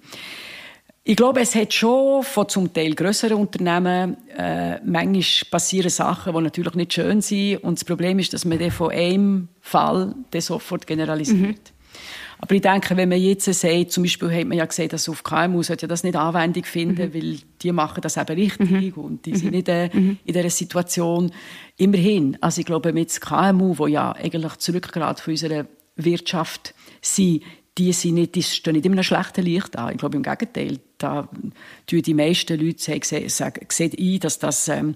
[1.04, 6.41] Ich glaube, es hat schon von zum Teil größeren Unternehmen äh, manchmal passieren Sachen, die
[6.41, 7.63] natürlich nicht schön sind.
[7.63, 11.39] Und das Problem ist, dass man dann von einem Fall sofort generalisiert.
[11.39, 11.77] Mhm.
[12.39, 15.23] Aber ich denke, wenn man jetzt sagt, zum Beispiel hat man ja gesehen, dass auf
[15.23, 17.13] KMU sollte ja das nicht Anwendung finden, mhm.
[17.13, 19.04] weil die machen das eben richtig mhm.
[19.04, 20.17] und die sind nicht äh, mhm.
[20.23, 21.32] in dieser Situation.
[21.78, 27.41] Immerhin, also ich glaube, mit KMU, wo ja eigentlich zurückgerade von unserer Wirtschaft sind,
[27.78, 29.92] die, sind nicht, die stehen nicht in einem schlechten Licht an.
[29.92, 30.80] Ich glaube, im Gegenteil.
[30.98, 31.30] Da
[31.86, 34.96] tun die meisten Leute sagen, sagen, sehen ein, dass das ähm,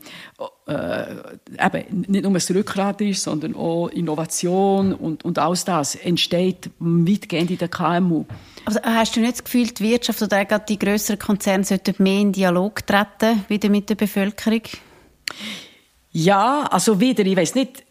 [0.65, 1.13] äh,
[1.63, 7.52] eben nicht nur ein Rückgrat ist, sondern auch Innovation und, und alles das entsteht weitgehend
[7.52, 8.26] in den KMU.
[8.65, 12.22] Also hast du nicht das Gefühl, die Wirtschaft oder auch die grösseren Konzerne sollten mehr
[12.22, 14.63] in Dialog treten wieder mit der Bevölkerung?
[16.12, 17.84] Ja, also wieder, ich weiß nicht,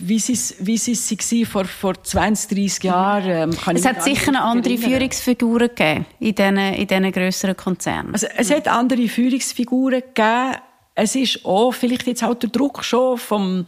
[0.00, 4.78] wie es, wie es vor, vor 20, 30 Jahren ähm, Es hat sicher eine andere
[4.78, 8.14] Führungsfiguren gegeben in diesen, in diesen grösseren Konzernen.
[8.14, 10.56] Also, es hat andere Führungsfiguren gegeben.
[10.94, 13.66] Es ist auch vielleicht jetzt auch der Druck schon vom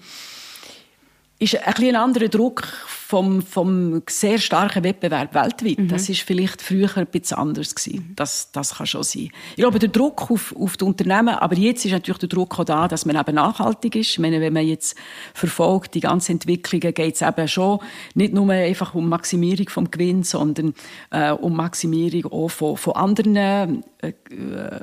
[1.39, 5.79] ist ein, ein anderer Druck vom, vom sehr starken Wettbewerb weltweit.
[5.79, 5.89] Mhm.
[5.89, 8.13] Das ist vielleicht früher ein bisschen anders gewesen.
[8.17, 9.31] Das, das kann schon sein.
[9.51, 12.65] Ich glaube, der Druck auf, auf die Unternehmen, aber jetzt ist natürlich der Druck auch
[12.65, 14.11] da, dass man eben nachhaltig ist.
[14.11, 14.97] Ich meine, wenn man jetzt
[15.35, 17.81] verfolgt, die ganze Entwicklungen, geht es eben schon
[18.15, 20.75] nicht nur einfach um Maximierung vom Gewinn, sondern
[21.11, 24.81] äh, um Maximierung auch von, von anderen äh, äh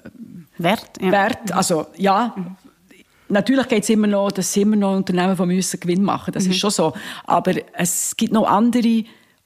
[0.60, 1.02] Wert.
[1.02, 1.12] Ja.
[1.12, 1.52] Wert.
[1.52, 2.36] Also, ja.
[2.38, 2.56] Mhm
[3.34, 6.32] Natürlich geht es immer noch, dass immer noch Unternehmen, die müssen Gewinn machen.
[6.34, 6.52] Das mhm.
[6.52, 6.94] ist schon so.
[7.26, 9.04] Aber es gibt noch andere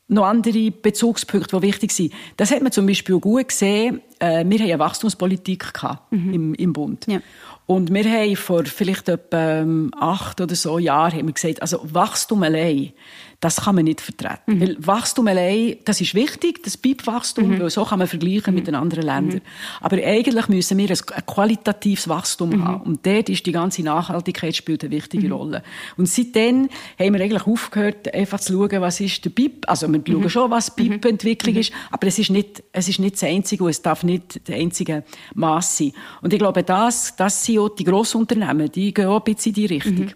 [0.10, 2.13] noch andere Bezugspunkte, die wichtig sind.
[2.38, 4.02] Das hat man zum Beispiel gut gesehen.
[4.19, 6.34] Äh, wir haben eine Wachstumspolitik gehabt mhm.
[6.34, 7.06] im, im Bund.
[7.08, 7.19] Ja.
[7.65, 11.82] Und wir haben vor vielleicht etwa ähm, acht oder so Jahren haben wir gesagt, also
[11.84, 12.93] Wachstum allein,
[13.39, 14.56] das kann man nicht vertreten.
[14.56, 14.62] Mhm.
[14.62, 17.60] Weil Wachstum allein, das ist wichtig, das BIP-Wachstum, mhm.
[17.60, 18.56] weil so kann man vergleichen mhm.
[18.56, 19.41] mit den anderen Ländern.
[19.43, 19.82] Mhm.
[19.82, 22.65] Aber eigentlich müssen wir ein, ein qualitatives Wachstum mhm.
[22.65, 22.82] haben.
[22.82, 25.34] Und dort ist die ganze Nachhaltigkeit spielt eine wichtige mhm.
[25.34, 25.63] Rolle.
[25.97, 29.69] Und seitdem haben wir eigentlich aufgehört, einfach zu schauen, was ist der BIP.
[29.69, 33.23] Also wir schauen schon, was BIP-Entwicklung ist, aber es ist nicht, es ist nicht das
[33.23, 35.04] Einzige und es darf nicht der einzige
[35.36, 35.91] Maß sein.
[36.23, 39.54] Und ich glaube, das, das sind auch die Grossunternehmen, die gehen auch ein bisschen in
[39.54, 40.12] die Richtung.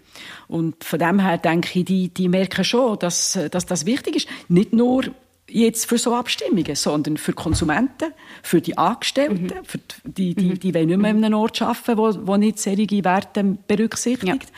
[0.52, 4.28] Und von dem her denke ich, die, die merken schon, dass, dass das wichtig ist.
[4.50, 5.06] Nicht nur
[5.50, 8.12] jetzt für so Abstimmungen, sondern für Konsumenten,
[8.44, 9.64] für die Angestellten, mhm.
[9.64, 13.04] für die, die, die wollen nicht mehr in einem Ort arbeiten, wo, wo nicht solche
[13.06, 14.28] Werte berücksichtigt.
[14.44, 14.50] Ja.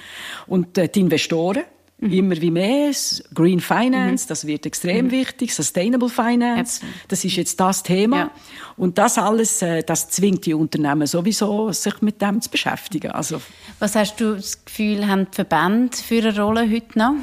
[0.48, 1.64] Und äh, die Investoren,
[2.04, 2.12] Mhm.
[2.12, 2.92] Immer wie mehr.
[3.34, 4.28] Green Finance, mhm.
[4.28, 5.12] das wird extrem mhm.
[5.12, 5.54] wichtig.
[5.54, 6.88] Sustainable Finance, ja.
[7.08, 8.18] das ist jetzt das Thema.
[8.18, 8.32] Ja.
[8.76, 13.12] Und das alles, äh, das zwingt die Unternehmen sowieso, sich mit dem zu beschäftigen.
[13.12, 13.42] Also,
[13.80, 17.16] Was hast du das Gefühl, haben die Verbände für eine Rolle heute noch?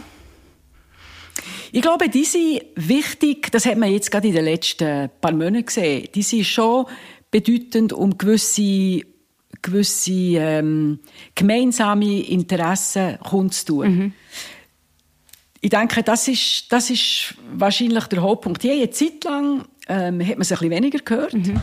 [1.73, 5.65] Ich glaube, die sind wichtig, das hat man jetzt gerade in den letzten paar Monaten
[5.65, 6.87] gesehen, die sind schon
[7.31, 9.03] bedeutend, um gewisse
[9.63, 11.01] gewisse ähm,
[11.35, 13.89] gemeinsame Interessen kundzutun.
[13.89, 14.13] Mhm.
[15.61, 18.65] Ich denke, das ist, das ist wahrscheinlich der Hauptpunkt.
[18.65, 21.35] Jede Zeit lang ähm, hat man es ein bisschen weniger gehört.
[21.35, 21.61] Mhm.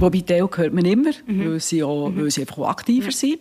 [0.00, 1.52] Wobei Teil hört man immer, mhm.
[1.52, 2.22] weil, sie auch, mhm.
[2.22, 3.12] weil sie einfach auch aktiver mhm.
[3.12, 3.38] sind.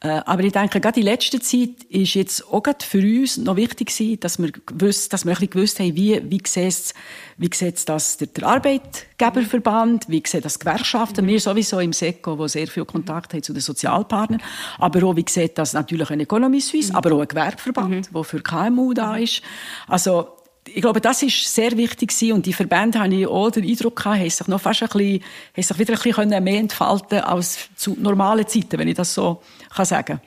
[0.00, 3.56] Äh, aber ich denke, gerade in letzter Zeit ist jetzt auch gerade für uns noch
[3.56, 6.94] wichtig gewesen, dass wir gewusst, dass wir ein bisschen gewusst haben, wie, wie sieht
[7.36, 12.46] wie sieht das der, der Arbeitgeberverband, wie sieht das Gewerkschaften, wir sowieso im SECO, wo
[12.46, 14.42] sehr viel Kontakt haben zu den Sozialpartnern,
[14.78, 16.96] aber auch, wie sieht das natürlich ein Economy Suisse, mhm.
[16.96, 18.24] aber auch ein Gewerbeverband, mhm.
[18.24, 19.42] für KMU da ist.
[19.88, 20.28] Also,
[20.66, 22.32] ich glaube, das ist sehr wichtig gewesen.
[22.32, 25.22] und die Verbände habe ich auch den Eindruck gehabt, haben sich noch fast ein bisschen,
[25.54, 29.42] haben sich wieder ein bisschen mehr entfalten als zu normalen Zeiten, wenn ich das so
[29.76, 30.20] sagen kann.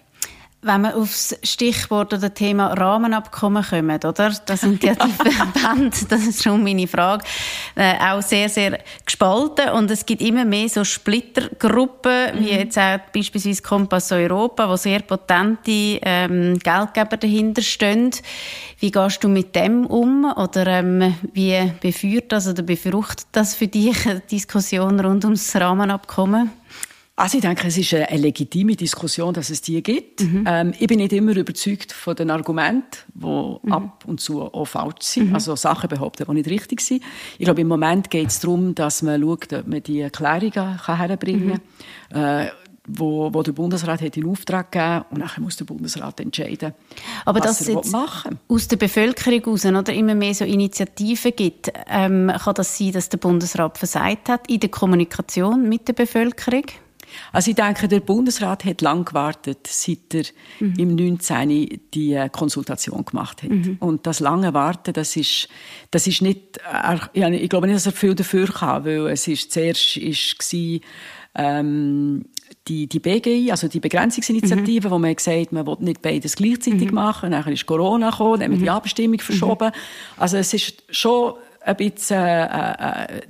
[0.63, 4.33] Wenn wir aufs Stichwort oder Thema Rahmenabkommen kommen, oder?
[4.45, 7.23] Das sind ja die Verbände, das ist schon meine Frage,
[7.75, 9.69] äh, auch sehr, sehr gespalten.
[9.69, 12.39] Und es gibt immer mehr so Splittergruppen, mhm.
[12.39, 18.11] wie jetzt auch beispielsweise Kompass Europa, wo sehr potente ähm, Geldgeber dahinter stehen.
[18.79, 20.25] Wie gehst du mit dem um?
[20.25, 26.51] Oder ähm, wie beführt das oder befruchtet das für dich eine Diskussion rund ums Rahmenabkommen?
[27.19, 30.21] Also ich denke, es ist eine legitime Diskussion, dass es die gibt.
[30.21, 30.43] Mhm.
[30.47, 33.73] Ähm, ich bin nicht immer überzeugt von den Argumenten, die mhm.
[33.73, 35.29] ab und zu auch falsch sind.
[35.29, 35.33] Mhm.
[35.33, 37.01] Also Sachen behaupten, die nicht richtig sind.
[37.39, 41.59] Ich glaube, im Moment geht es darum, dass man schaut, ob man die Erklärungen herbringen
[42.11, 42.21] kann.
[42.21, 42.43] Mhm.
[42.43, 42.51] Äh,
[42.87, 46.73] wo, wo der Bundesrat hat in Auftrag gegeben und nachher muss der Bundesrat entscheiden,
[47.25, 51.33] Aber was dass er jetzt machen aus der Bevölkerung heraus oder immer mehr so Initiativen
[51.35, 55.93] gibt, ähm, kann das sein, dass der Bundesrat versagt hat in der Kommunikation mit der
[55.93, 56.63] Bevölkerung?
[57.31, 60.23] Also ich denke, der Bundesrat hat lang gewartet, seit er
[60.59, 60.73] mhm.
[60.77, 61.79] im 19.
[61.93, 63.49] die äh, Konsultation gemacht hat.
[63.49, 63.77] Mhm.
[63.79, 65.47] Und das lange Warten, das ist,
[65.91, 69.51] das ist nicht, äh, ich glaube nicht, dass er viel dafür kann, weil es ist
[69.51, 70.79] zuerst ist war,
[71.37, 72.25] ähm,
[72.67, 74.91] die, die BGI, also die Begrenzungsinitiative, mhm.
[74.91, 76.95] wo man gesagt hat, man will nicht beides gleichzeitig mhm.
[76.95, 77.31] machen.
[77.31, 78.69] Dann ist Corona gekommen, dann haben wir die mhm.
[78.69, 79.69] Abstimmung verschoben.
[79.69, 80.21] Mhm.
[80.21, 83.21] Also es ist schon ein bisschen äh, äh,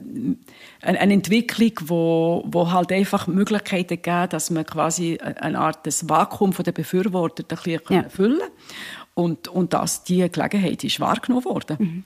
[0.95, 6.54] eine Entwicklung, wo, wo halt einfach Möglichkeiten gibt, dass man quasi eine Art des Vakuum
[6.54, 8.10] von der Befürworter ein bisschen ja.
[8.10, 8.50] füllen kann.
[9.13, 11.78] Und, und dass diese Gelegenheit ist wahrgenommen worden.
[11.80, 12.04] Mhm.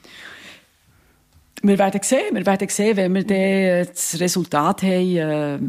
[1.63, 5.59] Wir werden sehen, wir werden sehen, wenn wir dann das Resultat haben, äh,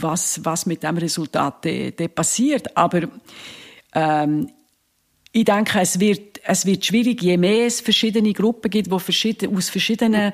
[0.00, 2.76] was, was mit dem Resultat de, de passiert.
[2.76, 3.02] Aber
[3.94, 4.50] ähm,
[5.30, 9.54] ich denke, es wird, es wird schwierig, je mehr es verschiedene Gruppen gibt, die verschieden,
[9.54, 10.32] aus verschiedenen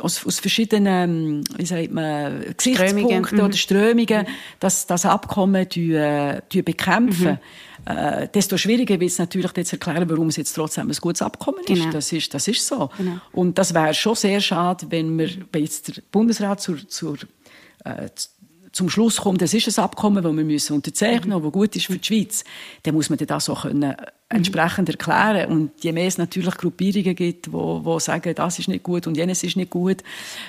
[0.00, 3.34] aus, aus verschiedenen wie sagt man, Gesichtspunkten Strömungen.
[3.34, 3.52] oder mhm.
[3.52, 4.26] Strömungen
[4.58, 7.32] das, das Abkommen die, die bekämpfen.
[7.32, 7.38] Mhm
[7.84, 11.60] äh, desto schwieriger wird es natürlich jetzt erklären, warum es jetzt trotzdem ein gutes Abkommen
[11.60, 11.68] ist.
[11.68, 11.90] Genau.
[11.90, 12.32] Das ist.
[12.32, 12.90] Das ist so.
[12.96, 13.16] Genau.
[13.32, 17.18] Und das wäre schon sehr schade, wenn wir wenn jetzt der Bundesrat zur, zur
[17.84, 18.08] äh,
[18.72, 21.86] zum Schluss kommt, das ist ein Abkommen, das wir müssen unterzeichnen müssen, das gut ist
[21.86, 22.44] für die Schweiz,
[22.84, 23.94] dann muss man das auch können
[24.32, 25.50] entsprechend erklären.
[25.50, 29.16] Und je mehr es natürlich Gruppierungen gibt, die, die sagen, das ist nicht gut und
[29.16, 30.02] jenes ist nicht gut,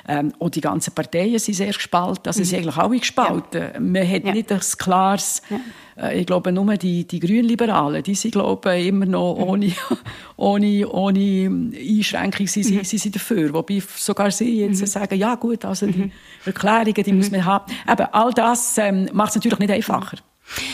[0.08, 2.46] ähm, und die ganzen Parteien sind sehr gespalten, also mhm.
[2.46, 3.62] sind eigentlich alle gespalten.
[3.74, 3.80] Ja.
[3.80, 4.34] Man hat ja.
[4.34, 6.08] nicht ein klares, ja.
[6.08, 9.43] äh, ich glaube, nur die, die Grünliberalen, die sind, glaube ich, immer noch mhm.
[9.43, 9.72] ohne,
[10.38, 12.84] ohne, ohne Einschränkung, sie, mhm.
[12.84, 13.54] sie sind dafür.
[13.54, 14.86] Wobei sogar sie jetzt mhm.
[14.86, 16.12] sagen, ja gut, also die mhm.
[16.46, 17.38] Erklärungen, die muss mhm.
[17.38, 17.74] man haben.
[17.89, 20.17] Eben, all das ähm, macht es natürlich nicht einfacher.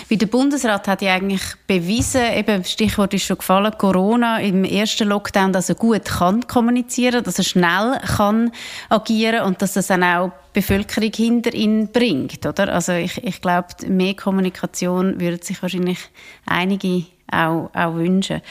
[0.07, 5.07] Wie der Bundesrat hat ja eigentlich bewiesen, eben Stichwort ist schon gefallen, Corona im ersten
[5.07, 8.51] Lockdown, dass er gut kann kommunizieren, dass er schnell kann
[8.89, 12.73] agieren und dass das dann auch die Bevölkerung hinter ihn bringt, oder?
[12.73, 15.99] Also ich, ich glaube, mehr Kommunikation würden sich wahrscheinlich
[16.45, 18.41] einige auch, auch wünschen.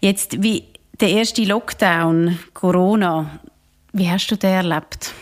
[0.00, 0.64] Jetzt, wie
[1.00, 3.38] der erste Lockdown, Corona,
[3.92, 5.14] wie hast du den erlebt?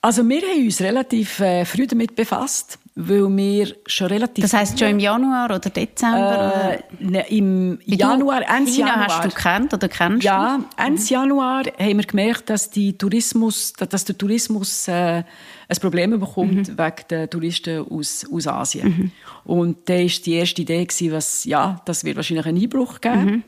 [0.00, 4.42] Also wir haben uns relativ äh, früh damit befasst, weil wir schon relativ...
[4.42, 6.78] Das heisst schon im Januar oder Dezember?
[7.00, 9.08] Äh, ne, Im Januar, Ende Januar.
[9.08, 11.06] hast du kennt oder kennst Ja, Ende mhm.
[11.08, 15.24] Januar haben wir gemerkt, dass, die Tourismus, dass der Tourismus äh,
[15.68, 16.78] ein Problem bekommt mhm.
[16.78, 18.88] wegen der Touristen aus, aus Asien.
[18.88, 19.10] Mhm.
[19.44, 23.24] Und da war die erste Idee, gewesen, was, ja, das wird wahrscheinlich einen Einbruch geben.
[23.24, 23.42] Mhm.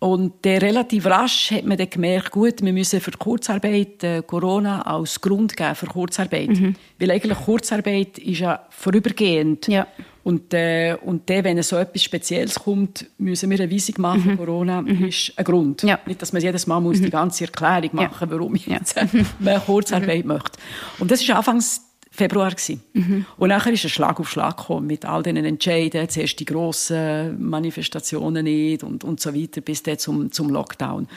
[0.00, 4.82] Und der relativ rasch hat man dann gemerkt, gut, wir müssen für Kurzarbeit äh, Corona
[4.82, 6.50] als Grund geben für Kurzarbeit.
[6.50, 6.76] Mhm.
[7.00, 9.66] Weil eigentlich Kurzarbeit ist ja vorübergehend.
[9.66, 9.88] Ja.
[10.22, 14.32] Und, äh, und dann, wenn so etwas Spezielles kommt, müssen wir eine Weisung machen.
[14.32, 14.36] Mhm.
[14.36, 15.08] Corona mhm.
[15.08, 15.82] ist ein Grund.
[15.82, 15.98] Ja.
[16.06, 17.10] Nicht, dass man jedes Mal muss die mhm.
[17.10, 18.96] ganze Erklärung machen muss, warum ich jetzt
[19.40, 19.58] ja.
[19.58, 20.34] Kurzarbeit mhm.
[20.34, 20.58] möchte.
[21.00, 21.87] Und das ist anfangs
[22.18, 22.52] Februar.
[22.92, 23.24] Mhm.
[23.36, 27.40] Und nachher ist ein Schlag auf Schlag gekommen mit all diesen Entscheiden, zuerst die grossen
[27.48, 31.08] Manifestationen nicht und, und so weiter, bis dann zum, zum Lockdown.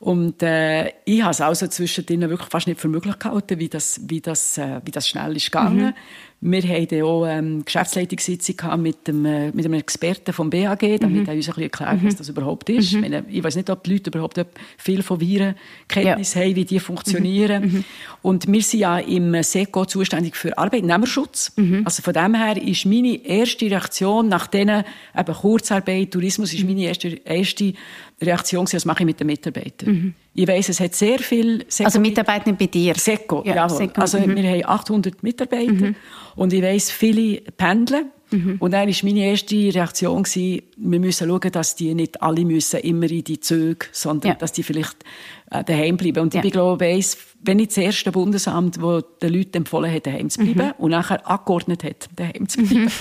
[0.00, 3.68] Und äh, ich habe es auch so zwischendrin wirklich fast nicht für möglich gehalten, wie
[3.68, 5.86] das, wie das, äh, wie das schnell ist gegangen.
[5.86, 5.94] Mhm.
[6.42, 11.26] Wir hatten auch ähm, Geschäftsleitungssitzung mit, dem, äh, mit einem Experten vom BAG, damit mhm.
[11.26, 12.16] er uns ein bisschen erklärt, was mhm.
[12.16, 12.92] das überhaupt ist.
[12.92, 13.04] Mhm.
[13.04, 14.40] Ich, meine, ich weiß nicht, ob die Leute überhaupt
[14.78, 15.54] viel von Viren
[15.86, 16.40] Kenntnis ja.
[16.40, 17.62] haben, wie die funktionieren.
[17.62, 17.72] Mhm.
[17.72, 17.84] mhm.
[18.22, 21.52] Und wir sind ja im SECO zuständig für Arbeitnehmerschutz.
[21.56, 21.82] Mhm.
[21.84, 24.82] Also von dem her ist meine erste Reaktion nach diesen
[25.18, 27.74] eben Kurzarbeit, Tourismus, ist meine erste, erste
[28.22, 29.92] Reaktion was mache ich mit den Mitarbeitern.
[29.92, 30.14] Mhm.
[30.34, 31.64] Ich weiss, es hat sehr viel...
[31.68, 32.94] Seco also Mitarbeiter bei dir?
[32.94, 33.68] Seco, ja.
[33.68, 34.00] Seco.
[34.00, 34.36] Also mhm.
[34.36, 35.94] wir haben 800 Mitarbeiter mhm.
[36.36, 38.10] und ich weiss, viele pendeln.
[38.30, 38.56] Mhm.
[38.60, 42.80] Und dann war meine erste Reaktion, gewesen, wir müssen schauen, dass die nicht alle müssen
[42.80, 44.34] immer in die Züge, sondern ja.
[44.36, 44.96] dass die vielleicht
[45.50, 46.20] äh, daheim bleiben.
[46.20, 46.44] Und ja.
[46.44, 50.40] ich glaube, weiss, wenn nicht das erste Bundesamt, das den Leuten empfohlen hat, daheim zu
[50.40, 50.84] bleiben mhm.
[50.84, 52.90] und nachher angeordnet hat, daheim zu bleiben.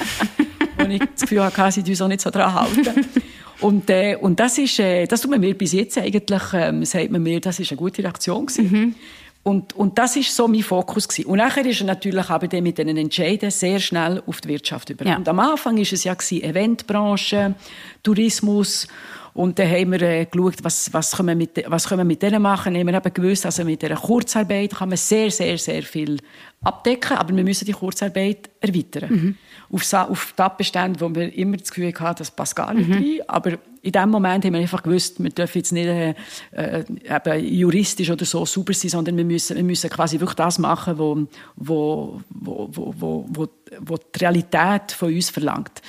[0.79, 3.05] Und ich das Gefühl hatte, sie uns auch nicht so daran halten.
[3.61, 7.11] Und, äh, und das ist, äh, das tut man mir bis jetzt eigentlich, ähm, sagt
[7.11, 8.71] man mir, das ist eine gute Reaktion gewesen.
[8.71, 8.95] Mhm.
[9.41, 11.29] Und, und das ist so mein Fokus gewesen.
[11.29, 15.05] Und nachher ist er natürlich aber mit diesen Entscheiden sehr schnell auf die Wirtschaft über.
[15.05, 15.17] Ja.
[15.17, 17.55] Und am Anfang ist es ja gewesen, Eventbranche,
[18.03, 18.87] Tourismus.
[19.33, 22.21] Und dann haben wir äh, geschaut, was, was, können wir mit, was können wir mit
[22.21, 22.73] denen machen.
[22.73, 26.17] Dann haben wir eben gewusst, also mit dieser Kurzarbeit kann man sehr, sehr, sehr viel
[26.61, 29.09] abdecken, aber wir müssen die Kurzarbeit erweitern.
[29.09, 29.37] Mhm
[29.71, 32.93] auf, auf Tatbestände, wo wir immer das Gefühl hatten, das passt gar nicht mhm.
[32.93, 33.19] rein.
[33.27, 36.15] Aber in dem Moment haben wir einfach gewusst, wir dürfen jetzt nicht äh,
[36.51, 40.97] äh, juristisch oder so super sein, sondern wir müssen, wir müssen quasi wirklich das machen,
[40.97, 43.47] wo, wo, wo, wo, wo, wo,
[43.79, 45.81] wo die Realität von uns verlangt.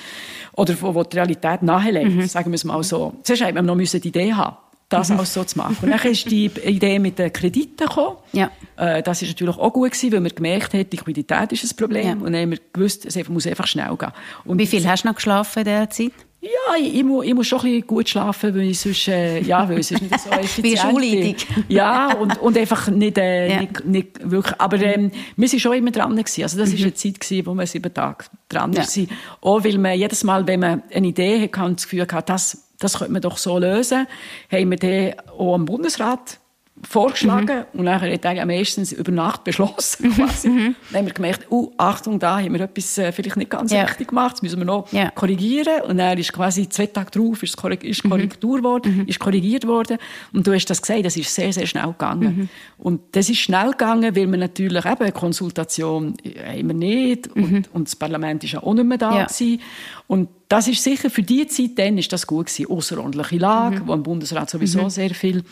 [0.52, 2.26] Oder wo, wo die Realität nahelegt, mhm.
[2.26, 3.14] sagen wir es mal so.
[3.22, 4.56] Zuerst haben wir noch die Idee haben
[4.90, 5.18] das mhm.
[5.18, 5.76] alles so zu machen.
[5.80, 8.16] Und dann ist die Idee mit den Krediten gekommen.
[8.32, 8.50] Ja.
[8.76, 11.76] Äh, das ist natürlich auch gut gewesen, weil man gemerkt hat, die Liquidität ist ein
[11.76, 12.06] Problem.
[12.06, 12.12] Ja.
[12.12, 14.12] Und dann haben wir gewusst, es muss einfach schnell gehen.
[14.44, 16.12] Und Wie viel hast du noch geschlafen in dieser Zeit?
[16.42, 19.42] Ja, ich, ich, muss, ich muss schon ein bisschen gut schlafen, weil ich sonst, äh,
[19.42, 23.60] ja, weil es ist nicht so effizient Wie Ja, und, und einfach nicht, äh, ja.
[23.60, 24.58] nicht, nicht wirklich.
[24.58, 26.42] Aber ähm, wir waren schon immer dran gewesen.
[26.42, 26.84] Also das war mhm.
[26.84, 28.82] eine Zeit gewesen, wo wir sieben Tage dran ja.
[28.82, 29.08] waren.
[29.42, 32.98] Auch weil man jedes Mal, wenn man eine Idee hatte, das Gefühl hatte, das das
[32.98, 34.08] könnte man doch so lösen,
[34.50, 36.40] haben wir dann auch am Bundesrat
[36.88, 37.80] vorgeschlagen mhm.
[37.80, 40.08] und nachher hat er meistens über Nacht beschlossen.
[40.08, 40.12] Mhm.
[40.14, 40.48] Quasi.
[40.48, 40.74] Mhm.
[40.90, 43.82] Dann haben wir gemerkt, oh, Achtung, da haben wir etwas äh, vielleicht nicht ganz ja.
[43.82, 45.10] richtig gemacht, das müssen wir noch ja.
[45.10, 45.82] korrigieren.
[45.82, 48.10] Und dann ist quasi zwei Tage drauf ist, korrig ist mhm.
[48.10, 48.64] Korrektur mhm.
[48.64, 49.98] worden, ist korrigiert worden.
[50.32, 52.36] Und du hast das gesagt, das ist sehr, sehr schnell gegangen.
[52.36, 52.48] Mhm.
[52.78, 56.14] Und das ist schnell gegangen, weil wir natürlich eben eine Konsultation
[56.46, 59.24] haben wir nicht und, und das Parlament ist ja auch nicht mehr da ja.
[59.24, 59.60] gewesen.
[60.06, 62.70] Und das ist sicher für die Zeit dann ist das gut gewesen.
[62.70, 65.44] Außerordentliche Lage, wo im Bundesrat sowieso sehr viel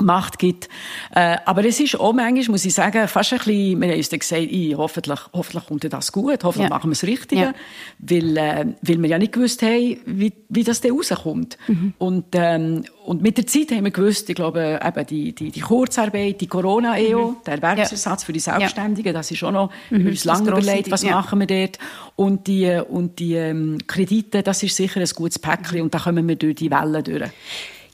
[0.00, 0.70] Macht gibt.
[1.14, 4.08] Äh, aber es ist auch manchmal, muss ich sagen, fast ein bisschen, wir haben uns
[4.08, 6.74] dann gesagt, ich, hoffentlich, hoffentlich kommt das gut, hoffentlich ja.
[6.74, 7.54] machen wir das Richtige, ja.
[7.98, 11.58] weil, äh, weil wir ja nicht gewusst haben, wie, wie das dann rauskommt.
[11.68, 11.92] Mhm.
[11.98, 15.60] Und, ähm, und mit der Zeit haben wir gewusst, ich glaube, eben die, die, die
[15.60, 17.36] Kurzarbeit, die Corona-EO, mhm.
[17.44, 18.26] der Erwerbsersatz ja.
[18.26, 19.96] für die Selbstständigen, das ist auch noch, mhm.
[19.96, 21.78] wir haben uns lange überlegt, was machen wir dort.
[22.16, 26.26] Und die, und die ähm, Kredite, das ist sicher ein gutes Päckchen und da kommen
[26.26, 27.30] wir durch die Wellen durch.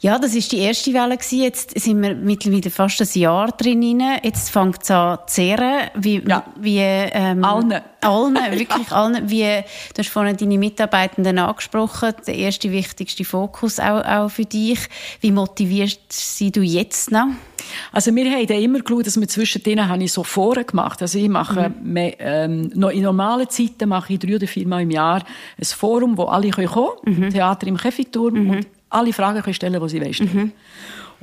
[0.01, 1.43] Ja, das ist die erste Welle gewesen.
[1.43, 4.01] Jetzt sind wir mittlerweile fast ein Jahr drin.
[4.23, 5.91] Jetzt fängt es an zu zehren.
[5.97, 6.45] Wie, ja.
[6.57, 7.81] wie, ähm, allen.
[8.01, 9.29] Allen, wirklich allen.
[9.29, 12.13] Wie, du hast vorhin deine Mitarbeitenden angesprochen.
[12.29, 14.79] Der erste, wichtigste Fokus auch, auch für dich.
[15.21, 17.27] Wie motivierst sie du jetzt noch?
[17.91, 21.03] Also wir haben immer geschaut, dass wir zwischen denen habe ich so Foren gemacht.
[21.03, 21.93] Also ich mache mhm.
[21.93, 25.25] mehr, ähm, noch in normalen Zeiten mache ich drei oder vier Mal im Jahr
[25.59, 27.25] ein Forum, wo alle kommen können.
[27.25, 27.31] Mhm.
[27.31, 28.51] Theater im Käfigturm mhm.
[28.51, 30.33] und alle Fragen können stellen die sie wollen.
[30.33, 30.53] Mhm.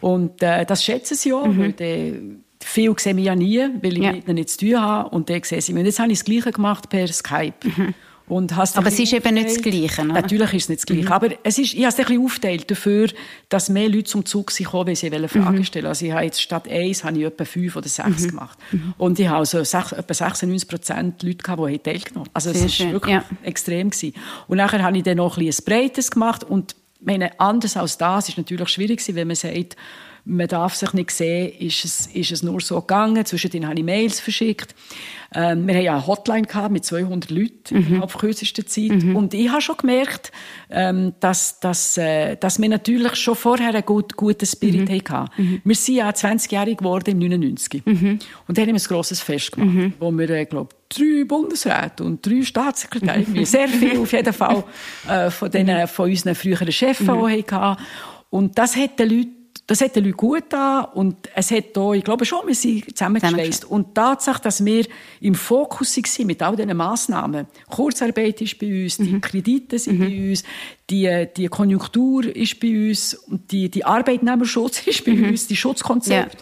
[0.01, 1.59] Und äh, das schätzen sie auch, mhm.
[1.59, 4.11] weil die, viel sehen wir ja nie, weil ich ja.
[4.11, 5.09] mit ihnen nichts zu tun habe.
[5.09, 5.81] Und dann sehen sie mich.
[5.81, 7.53] Und jetzt habe ich das Gleiche gemacht per Skype.
[7.63, 7.93] Mhm.
[8.27, 10.01] Und hast aber es ist eben nicht das Gleiche.
[10.01, 10.13] Oder?
[10.13, 11.05] Natürlich ist es nicht das Gleiche.
[11.05, 11.11] Mhm.
[11.11, 13.09] Aber es ist, ich habe es ein bisschen aufgeteilt dafür,
[13.49, 15.63] dass mehr Leute zum Zug sind gekommen, weil sie Fragen mhm.
[15.63, 18.29] stellen Also ich habe jetzt statt eins habe ich etwa fünf oder sechs mhm.
[18.29, 18.57] gemacht.
[18.71, 18.93] Mhm.
[18.97, 22.31] Und ich habe also sech, etwa 96 Prozent Leute gehabt, die teilgenommen haben.
[22.33, 23.23] Also es war wirklich ja.
[23.43, 24.13] extrem gewesen.
[24.47, 27.97] Und nachher habe ich dann noch ein bisschen ein breites gemacht und meine, anders als
[27.97, 29.75] das ist natürlich schwierig, wenn man sagt,
[30.25, 33.23] man darf sich nicht sehen, ist es, ist es nur so gegangen.
[33.25, 34.75] Zwischendrin habe ich Mails verschickt.
[35.33, 37.87] Ähm, wir hatten ja eine Hotline gehabt mit 200 Leuten mhm.
[37.87, 39.03] innerhalb kürzester Zeit.
[39.03, 39.15] Mhm.
[39.15, 40.31] Und ich habe schon gemerkt,
[40.69, 45.13] ähm, dass, dass, äh, dass wir natürlich schon vorher einen gut, guten Spirit mhm.
[45.13, 45.41] hatten.
[45.41, 45.61] Mhm.
[45.63, 47.85] Wir sind ja 20-jährig geworden im 99.
[47.85, 48.19] Mhm.
[48.47, 49.93] Und dann haben wir ein grosses Fest gemacht, mhm.
[49.99, 54.63] wo wir, äh, glaube drei Bundesräte und drei Staatssekretäre, sehr viel auf jeden Fall
[55.09, 57.09] äh, von, denen, von unseren früheren Chefs mhm.
[57.09, 57.81] auch hatten.
[58.29, 59.34] Und das hat den Leuten
[59.67, 62.95] das hat den Leuten gut an und es hat auch, ich glaube schon, wir sind
[62.95, 63.65] zusammengeschweißt.
[63.65, 64.85] Und die Tatsache, dass wir
[65.21, 69.21] im Fokus waren mit all diesen Massnahmen, Kurzarbeit ist bei uns, die mhm.
[69.21, 70.05] Kredite sind mhm.
[70.05, 70.43] bei uns,
[70.89, 75.29] die, die Konjunktur ist bei uns und die, die Arbeitnehmerschutz ist bei mhm.
[75.29, 76.35] uns, die Schutzkonzept.
[76.35, 76.41] Ja.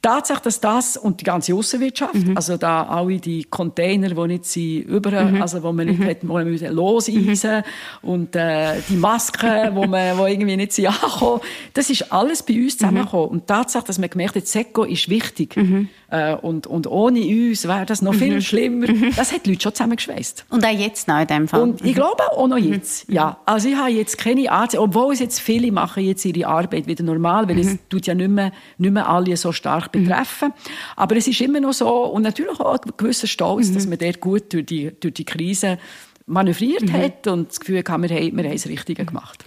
[0.00, 2.36] Tatsache, dass das und die ganze Außenwirtschaft, mhm.
[2.36, 5.42] also da alle die Container, die nicht sind, über, mhm.
[5.42, 6.06] also wo man nicht mhm.
[6.06, 7.64] hat, wo man loseisen
[8.02, 8.08] mhm.
[8.08, 11.40] und äh, die Masken, wo man, wo irgendwie nicht sind angekommen,
[11.74, 13.26] das ist alles bei uns zusammengekommen.
[13.26, 13.32] Mhm.
[13.32, 15.56] Und Tatsache, dass man gemerkt hat, Seko ist wichtig.
[15.56, 15.88] Mhm.
[16.10, 18.40] Äh, und, und ohne uns wäre das noch viel mhm.
[18.40, 18.90] schlimmer.
[18.90, 19.12] Mhm.
[19.16, 20.46] Das hat die Leute schon zusammengeschweißt.
[20.48, 21.60] Und auch jetzt noch in dem Fall?
[21.60, 23.38] Und ich glaube auch noch jetzt, ja.
[23.44, 27.04] Also ich habe jetzt keine Art, obwohl es jetzt viele machen jetzt ihre Arbeit wieder
[27.04, 30.52] normal, weil es tut ja nicht mehr, nicht mehr alle so stark betreffen.
[30.96, 34.20] Aber es ist immer noch so, und natürlich auch ein gewisser Stolz, dass man dort
[34.20, 35.78] gut durch die, durch die Krise
[36.28, 39.44] manövriert hat und das Gefühl hat, wir haben, wir haben das Richtige gemacht.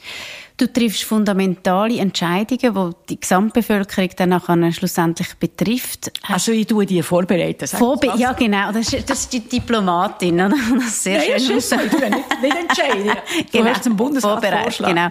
[0.62, 6.12] Du triffst fundamentale Entscheidungen, die die Gesamtbevölkerung dann schlussendlich betrifft.
[6.28, 7.68] Also ich tue die vorbereiten.
[7.68, 8.72] Vorbe ja, genau.
[8.72, 10.36] Das ist, das ist die Diplomatin.
[10.36, 10.52] Oder?
[10.76, 11.58] Das sehr Nein, schön.
[11.58, 13.12] Ist ich tue nicht, nicht entscheiden.
[13.52, 13.70] Du genau.
[13.72, 14.96] hast zum Bundesrat vorschlagen.
[14.96, 15.10] Genau.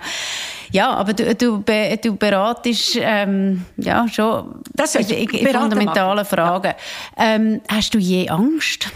[0.71, 6.75] Ja, aber du, du, du beratest ähm, ja, schon das in, in fundamentalen Fragen.
[7.19, 7.35] Ja.
[7.35, 8.89] Ähm, hast du je Angst?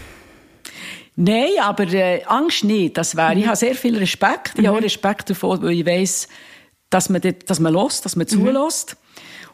[1.15, 2.97] Nein, aber äh, Angst nicht.
[2.97, 3.41] Das wäre, mhm.
[3.41, 4.53] Ich habe sehr viel Respekt.
[4.57, 4.85] Ich habe auch mhm.
[4.85, 6.27] Respekt davor, weil ich weiss,
[6.89, 8.29] dass man, dort, dass man lässt, dass man mhm.
[8.29, 8.97] zulässt.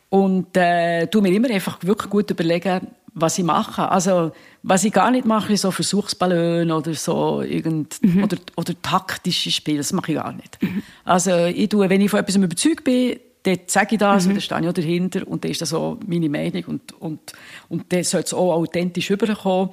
[0.10, 3.89] Und äh, tu mir immer einfach wirklich gut überlegen, was ich mache.
[3.89, 4.32] Also,
[4.63, 8.24] was ich gar nicht mache, ist so Versuchsballon oder so irgend, mhm.
[8.24, 9.78] oder, oder taktische Spiele.
[9.78, 10.62] Das mache ich gar nicht.
[10.62, 10.84] Mhm.
[11.06, 14.30] Also, ich tue, wenn ich von etwas überzeugt bin, dann sage ich das mhm.
[14.30, 17.19] und dann stehe ich auch dahinter und dann ist das so meine Meinung und, und,
[17.69, 19.71] und dann soll es auch authentisch rüberkommen.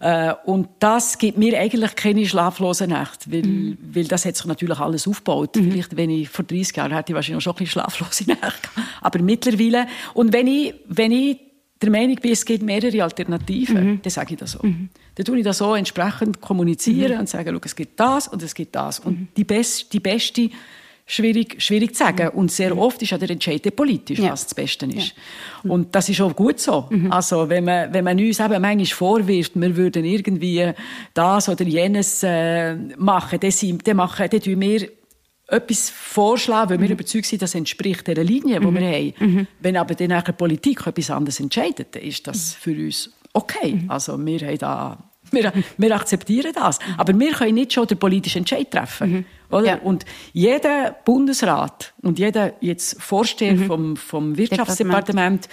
[0.00, 3.78] Äh, und das gibt mir eigentlich keine schlaflose Nacht, weil, mhm.
[3.92, 5.56] weil das hat sich natürlich alles aufgebaut.
[5.56, 5.70] Mhm.
[5.70, 8.70] Vielleicht, wenn ich vor 30 Jahren hätte ich wahrscheinlich schon ein bisschen schlaflose Nacht
[9.02, 11.38] Aber mittlerweile, und wenn ich, wenn ich
[11.82, 14.02] der Meinung bin, es gibt mehrere Alternativen, mhm.
[14.02, 14.60] dann sage ich das so.
[14.62, 14.88] Mhm.
[15.14, 17.20] Dann tue ich das so entsprechend kommunizieren mhm.
[17.20, 19.00] und sage, es gibt das und es gibt das.
[19.00, 19.28] Und mhm.
[19.36, 20.50] die, best, die beste
[21.10, 22.28] schwierig, schwierig zu sagen.
[22.28, 24.30] Und sehr oft ist ja der Entscheid politisch, ja.
[24.32, 25.14] was das Beste ist.
[25.64, 25.70] Ja.
[25.70, 26.86] Und das ist auch gut so.
[26.90, 27.12] Mhm.
[27.12, 30.72] Also, wenn man, wenn man uns eben manchmal vorwirft, wir würden irgendwie
[31.12, 34.88] das oder jenes äh, machen, dann, sind, dann, machen, dann tun wir
[35.48, 36.82] etwas vorschlagen, weil mhm.
[36.82, 38.74] wir überzeugt sind, das entspricht der Linie, die mhm.
[38.78, 39.14] wir haben.
[39.18, 39.46] Mhm.
[39.58, 43.74] Wenn aber dann die Politik etwas anderes entscheidet, dann ist das für uns okay.
[43.74, 43.90] Mhm.
[43.90, 45.09] Also wir haben da
[45.42, 46.78] wir, wir, akzeptieren das.
[46.96, 49.10] Aber wir können nicht schon den politischen Entscheid treffen.
[49.10, 49.24] Mhm.
[49.50, 49.66] Oder?
[49.66, 49.76] Ja.
[49.78, 53.66] Und jeder Bundesrat und jeder jetzt Vorsteher mhm.
[53.66, 55.48] vom, vom Wirtschaftsdepartement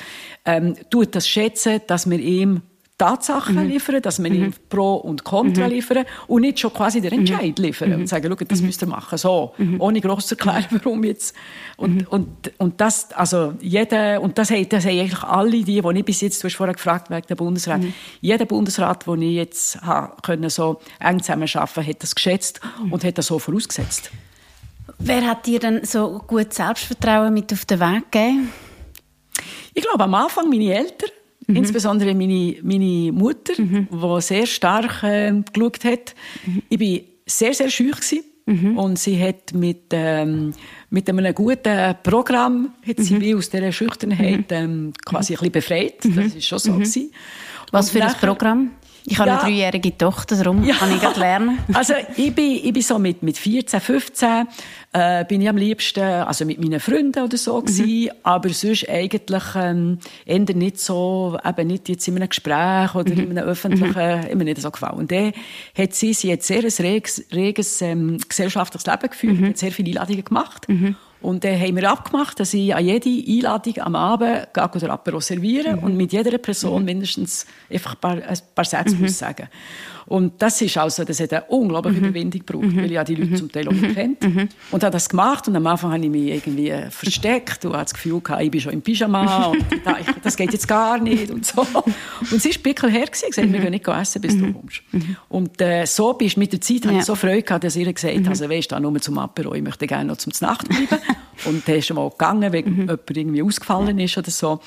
[0.46, 2.62] ähm, tut das schätzen, dass wir ihm
[2.98, 3.70] Tatsachen mhm.
[3.70, 4.54] liefern, dass wir mhm.
[4.70, 5.74] Pro und Contra mhm.
[5.74, 7.66] liefern und nicht schon quasi den Entscheid mhm.
[7.66, 8.08] liefern und mhm.
[8.08, 9.80] sagen, schau, das müsst ihr machen, so, mhm.
[9.80, 11.36] ohne gross zu erklären, warum jetzt.
[11.76, 12.28] Und, und,
[12.58, 16.22] und das, also jeder, und das haben, das haben eigentlich alle die, die ich bis
[16.22, 17.82] jetzt, du hast vorher gefragt wegen der Bundesrat,
[18.20, 23.18] jeder Bundesrat, den ich jetzt habe, können so eng zusammenarbeiten, hat das geschätzt und hat
[23.18, 24.10] das so vorausgesetzt.
[24.98, 28.52] Wer hat dir denn so gut Selbstvertrauen mit auf den Weg gegeben?
[29.76, 31.12] Ich glaube, am Anfang meine Eltern.
[31.48, 31.56] Mhm.
[31.56, 33.88] Insbesondere meine, meine Mutter, mhm.
[33.92, 36.14] die sehr stark äh, geschaut hat.
[36.46, 36.62] Mhm.
[36.70, 37.96] Ich war sehr, sehr schüch.
[38.46, 38.78] Mhm.
[38.78, 40.54] Und sie hat mit, ähm,
[40.90, 43.20] mit einem guten Programm hat sie mhm.
[43.20, 44.58] mich aus dieser Schüchternheit mhm.
[44.58, 46.06] ähm, quasi ein bisschen befreit.
[46.06, 46.72] Das war schon so.
[46.72, 47.12] Mhm.
[47.72, 48.72] Was für ein Programm?
[49.10, 50.76] Ich habe ja, eine dreijährige Tochter, darum ja.
[50.76, 51.60] kann ich gerade lernen.
[51.74, 54.48] Also ich bin, ich bin so mit, mit 14, 15
[54.92, 58.10] äh, bin ich am liebsten also mit meinen Freunden oder so mhm.
[58.24, 63.20] aber sonst eigentlich ähm, eher nicht so, eben nicht jetzt in einem Gespräch oder mhm.
[63.20, 64.28] in einem öffentlichen, mhm.
[64.28, 64.98] immer nicht so gefallen.
[64.98, 65.32] Und dann
[65.78, 69.46] hat sie, sie hat sehr ein reges, reges ähm, gesellschaftliches Leben geführt, mhm.
[69.48, 70.68] hat sehr viele Einladungen gemacht.
[70.68, 70.96] Mhm.
[71.22, 75.20] Und dann haben wir abgemacht, dass ich an jede Einladung am Abend Gago oder Apero
[75.20, 75.84] serviere mhm.
[75.84, 79.02] und mit jeder Person mindestens einfach ein paar, ein paar Sätze mhm.
[79.02, 79.50] muss sagen
[80.08, 82.06] und das ist also, das hat eine unglaubliche mhm.
[82.06, 82.78] Überwindung gebraucht, mhm.
[82.78, 83.36] weil ich die Leute mhm.
[83.36, 84.24] zum Teil auch nicht kennt.
[84.24, 84.48] Mhm.
[84.72, 87.94] Und habe das gemacht und am Anfang habe ich mich irgendwie versteckt und hatte das
[87.94, 89.66] Gefühl gehabt, ich bin schon im Pyjama und
[90.24, 91.68] das geht jetzt gar nicht und so.
[92.32, 94.82] Und sie war pickelher gewesen, gesagt, wir gehen nicht essen, bis du kommst.
[95.28, 96.92] Und äh, so bist mit der Zeit, ja.
[96.92, 99.54] habe ich so Freude gehabt, dass ihr gesagt hat, also weisst du, nur zum Apero,
[99.56, 100.88] ich möchte gerne noch zum Nacht bleiben.
[101.46, 102.80] Und der ist schon mal gegangen, weil mhm.
[102.82, 104.60] jemand irgendwie ausgefallen ist oder so.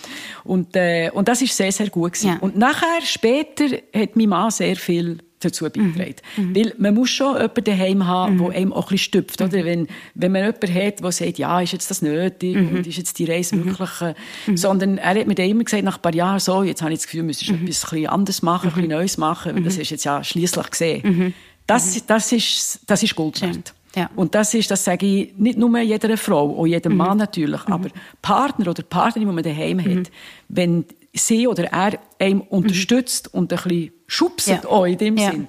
[0.45, 2.29] Und, äh, und das ist sehr, sehr gut gewesen.
[2.29, 2.39] Ja.
[2.41, 6.23] Und nachher, später, hat mein Mann sehr viel dazu beiträgt.
[6.37, 6.55] Mhm.
[6.55, 8.39] Weil man muss schon jemanden daheim haben, mhm.
[8.39, 9.41] der einem auch ein bisschen stüpft.
[9.41, 9.65] Oder?
[9.65, 12.77] Wenn, wenn man jemanden hat, der sagt, ja, ist jetzt das nötig mhm.
[12.77, 13.67] und ist jetzt die Reise mhm.
[13.67, 14.01] wirklich...
[14.03, 14.15] Äh,
[14.47, 14.57] mhm.
[14.57, 16.99] Sondern er hat mir dann immer gesagt, nach ein paar Jahren, so, jetzt habe ich
[16.99, 17.67] das Gefühl, müsstest mhm.
[17.67, 20.71] etwas ein anderes machen, ein bisschen Neues machen, weil das hast du jetzt ja schliesslich
[20.71, 21.35] gesehen.
[21.67, 23.69] Das, das, ist, das ist Gold wert.
[23.69, 23.80] Ja.
[24.15, 27.89] Und das ist, das sage ich nicht nur jeder Frau, auch jedem Mann natürlich, aber
[28.23, 30.11] Partner oder Partnerin, die man daheim hat,
[30.49, 34.65] wenn sie oder er einem unterstützt und ein bisschen schubst, ja.
[34.65, 35.31] auch in dem ja.
[35.31, 35.49] Sinn,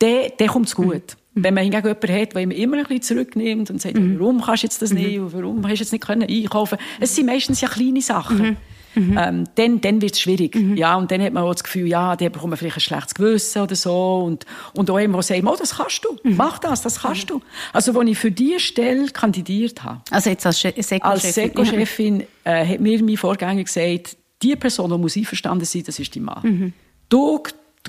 [0.00, 1.16] dann, dann kommt es gut.
[1.34, 1.44] Mhm.
[1.44, 4.18] Wenn man hingegen jemanden hat, der immer ein bisschen zurücknimmt und sagt, mhm.
[4.18, 4.98] warum kannst du jetzt das mhm.
[4.98, 8.56] nicht, warum hast du jetzt nicht können einkaufen Es sind meistens ja kleine Sachen.
[8.96, 9.18] Mhm.
[9.18, 10.54] Ähm, dann, dann wird es schwierig.
[10.54, 10.76] Mhm.
[10.76, 13.62] Ja, und dann hat man auch das Gefühl, ja, der bekommt vielleicht ein schlechtes Gewissen
[13.62, 14.22] oder so.
[14.24, 16.36] Und, und auch der sagt, oh, das kannst du, mhm.
[16.36, 17.40] mach das, das kannst du.
[17.72, 22.66] Also, als ich für diese Stelle kandidiert habe, also jetzt als Seko-Chefin, als Seko-Chefin äh,
[22.66, 26.40] hat mir mein Vorgänger gesagt, die Person, die muss einverstanden sein, das ist die Mann.
[26.42, 26.72] Mhm.
[27.08, 27.42] Du,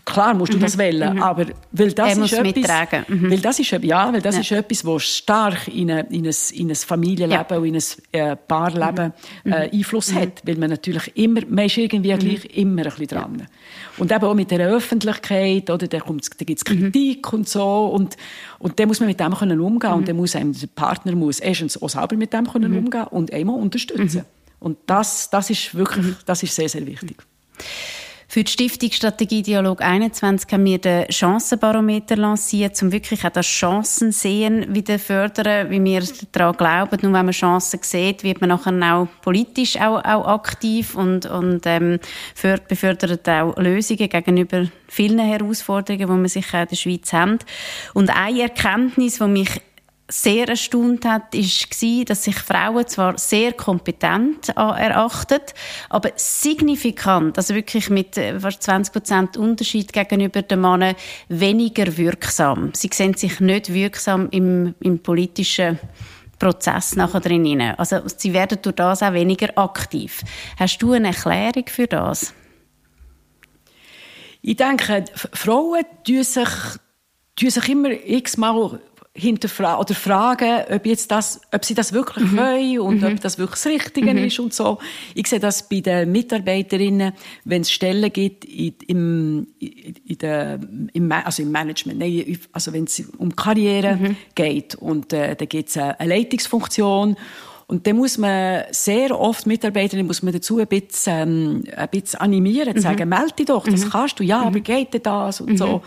[0.05, 0.61] klar musst du mhm.
[0.61, 1.23] das wählen, mhm.
[1.23, 3.05] aber weil das er ist etwas, mittragen.
[3.07, 3.31] Mhm.
[3.31, 4.41] weil das ist ja, weil das ja.
[4.41, 7.57] ist etwas, was stark in, eine, in, ein, in ein Familienleben ja.
[7.57, 9.51] und in ein äh, Paarleben mhm.
[9.51, 10.19] äh, Einfluss mhm.
[10.19, 12.19] hat, weil man natürlich immer, man ist irgendwie mhm.
[12.19, 13.37] gleich immer ein bisschen dran.
[13.39, 13.45] Ja.
[13.97, 18.15] Und eben auch mit der Öffentlichkeit, oder, da, da gibt es Kritik und so, und,
[18.59, 21.39] und dann muss man mit dem können umgehen und dann muss einem der Partner muss
[21.39, 24.25] erstens auch selber mit dem können umgehen und einmal unterstützen.
[24.59, 26.15] Und das, das ist wirklich, mhm.
[26.25, 27.23] das ist sehr, sehr wichtig.
[28.38, 33.47] Für die Stiftung Strategie Dialog 21 haben wir den Chancenbarometer lanciert, um wirklich auch das
[33.47, 36.99] Chancen sehen wieder fördern, wie wir daran glauben.
[37.01, 41.65] Nur wenn man Chancen sieht, wird man nachher auch politisch auch, auch aktiv und, und
[41.65, 41.99] ähm,
[42.67, 47.39] befördert auch Lösungen gegenüber vielen Herausforderungen, die wir sicher auch in der Schweiz haben.
[47.95, 49.49] Und eine Erkenntnis, die mich
[50.09, 55.41] sehr erstaunt hat, war, dass sich Frauen zwar sehr kompetent erachten,
[55.89, 60.95] aber signifikant, also wirklich mit äh, fast 20 Prozent Unterschied gegenüber den Männern,
[61.27, 62.71] weniger wirksam.
[62.73, 65.77] Sie sehen sich nicht wirksam im, im politischen
[66.39, 67.61] Prozess nachher drin.
[67.77, 70.21] Also sie werden durch das auch weniger aktiv.
[70.57, 72.33] Hast du eine Erklärung für das?
[74.41, 75.03] Ich denke,
[75.33, 76.49] Frauen tun sich,
[77.35, 78.79] tun sich immer x-mal
[79.18, 82.38] hinterfragen oder fragen, ob, jetzt das, ob sie das wirklich mhm.
[82.38, 83.07] können und mhm.
[83.07, 84.26] ob das wirklich das Richtige mhm.
[84.26, 84.78] ist und so.
[85.15, 87.13] Ich sehe das bei den Mitarbeiterinnen,
[87.43, 90.59] wenn es Stellen gibt im, in der,
[90.93, 94.15] im, also im Management, nein, also wenn es um Karriere mhm.
[94.36, 97.18] geht und äh, da gibt es eine, Leitungsfunktion
[97.65, 102.20] und dann muss man sehr oft Mitarbeiterinnen muss man dazu ein bisschen, ähm, ein bisschen
[102.20, 102.82] animieren, mhm.
[102.82, 103.89] sagen, melde dich doch, das mhm.
[103.89, 105.82] kannst du, ja, aber geht denn das und so.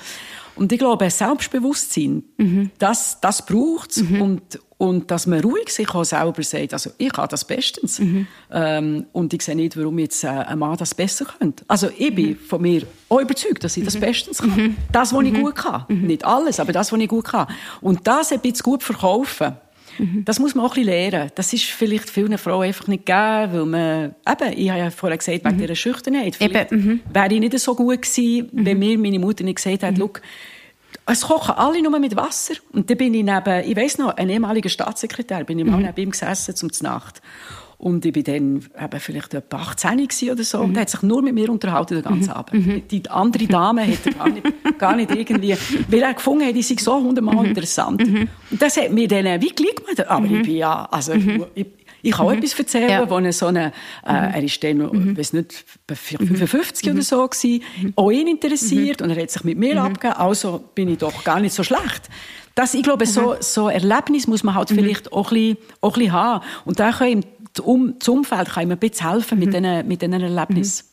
[0.57, 2.71] Und ich glaube, Selbstbewusstsein, mhm.
[2.79, 4.03] das, das braucht es.
[4.03, 4.23] Mhm.
[4.23, 7.99] Und, und dass man ruhig sich auch selber sagt, also ich kann das bestens.
[7.99, 8.27] Mhm.
[8.51, 11.65] Ähm, und ich sehe nicht, warum jetzt äh, ein Mann das besser könnte.
[11.69, 14.77] Also ich bin von mir auch überzeugt, dass ich das bestens kann.
[14.93, 15.85] Das, was ich gut kann.
[15.89, 17.47] Nicht alles, aber das, was ich gut kann.
[17.81, 19.55] Und das ein bisschen gut verkaufen,
[20.01, 20.25] Mhm.
[20.25, 21.31] Das muss man auch ein bisschen lernen.
[21.35, 25.19] Das ist vielleicht vielen Frauen einfach nicht gegeben, weil man, eben, ich habe ja vorher
[25.19, 25.61] gesagt, wegen mhm.
[25.61, 26.37] dieser Schüchternheit.
[26.37, 27.01] Vielleicht mhm.
[27.13, 28.67] wäre ich nicht so gut gewesen, mhm.
[28.67, 30.11] wenn mir meine Mutter nicht gesagt hat, mhm.
[31.07, 32.55] es kochen alle nur mit Wasser.
[32.73, 35.87] Und dann bin ich neben, ich weiss noch, ein ehemaliger Staatssekretär, bin ich mal mhm.
[35.87, 37.21] neben ihm gesessen zum Nacht.
[37.81, 40.59] Und ich war dann eben vielleicht etwa 18 oder so.
[40.59, 40.65] Mhm.
[40.65, 42.37] Und er hat sich nur mit mir unterhalten den ganzen mhm.
[42.37, 42.67] Abend.
[42.67, 42.83] Mhm.
[42.89, 44.47] Die andere Dame hätte gar nicht,
[44.79, 45.57] gar nicht irgendwie,
[45.89, 47.47] weil er gefunden hat, die sei so hundertmal mhm.
[47.47, 48.07] interessant.
[48.07, 48.29] Mhm.
[48.51, 50.07] Und das hat mir dann wie gleich gemacht.
[50.07, 51.47] Aber ich bin ja, also, mhm.
[51.55, 51.67] ich,
[52.03, 53.11] ich kann auch etwas erzählen, ja.
[53.11, 53.69] wo er so eine,
[54.05, 55.17] äh, er ist dann, mhm.
[55.17, 56.93] weiß nicht, 55 mhm.
[56.93, 57.63] oder so gewesen,
[57.97, 61.41] auch ihn interessiert und er hat sich mit mir abgegeben, also bin ich doch gar
[61.41, 62.11] nicht so schlecht.
[62.55, 65.99] Das, ich glaube, so, so Erlebnis muss man halt vielleicht auch ein, bisschen, auch ein
[65.99, 66.45] bisschen haben.
[66.65, 67.25] Und da können
[67.61, 69.63] um, das Umfeld kann ihm ein bisschen helfen mit mhm.
[69.63, 70.91] diesen, mit diesen Erlebnissen.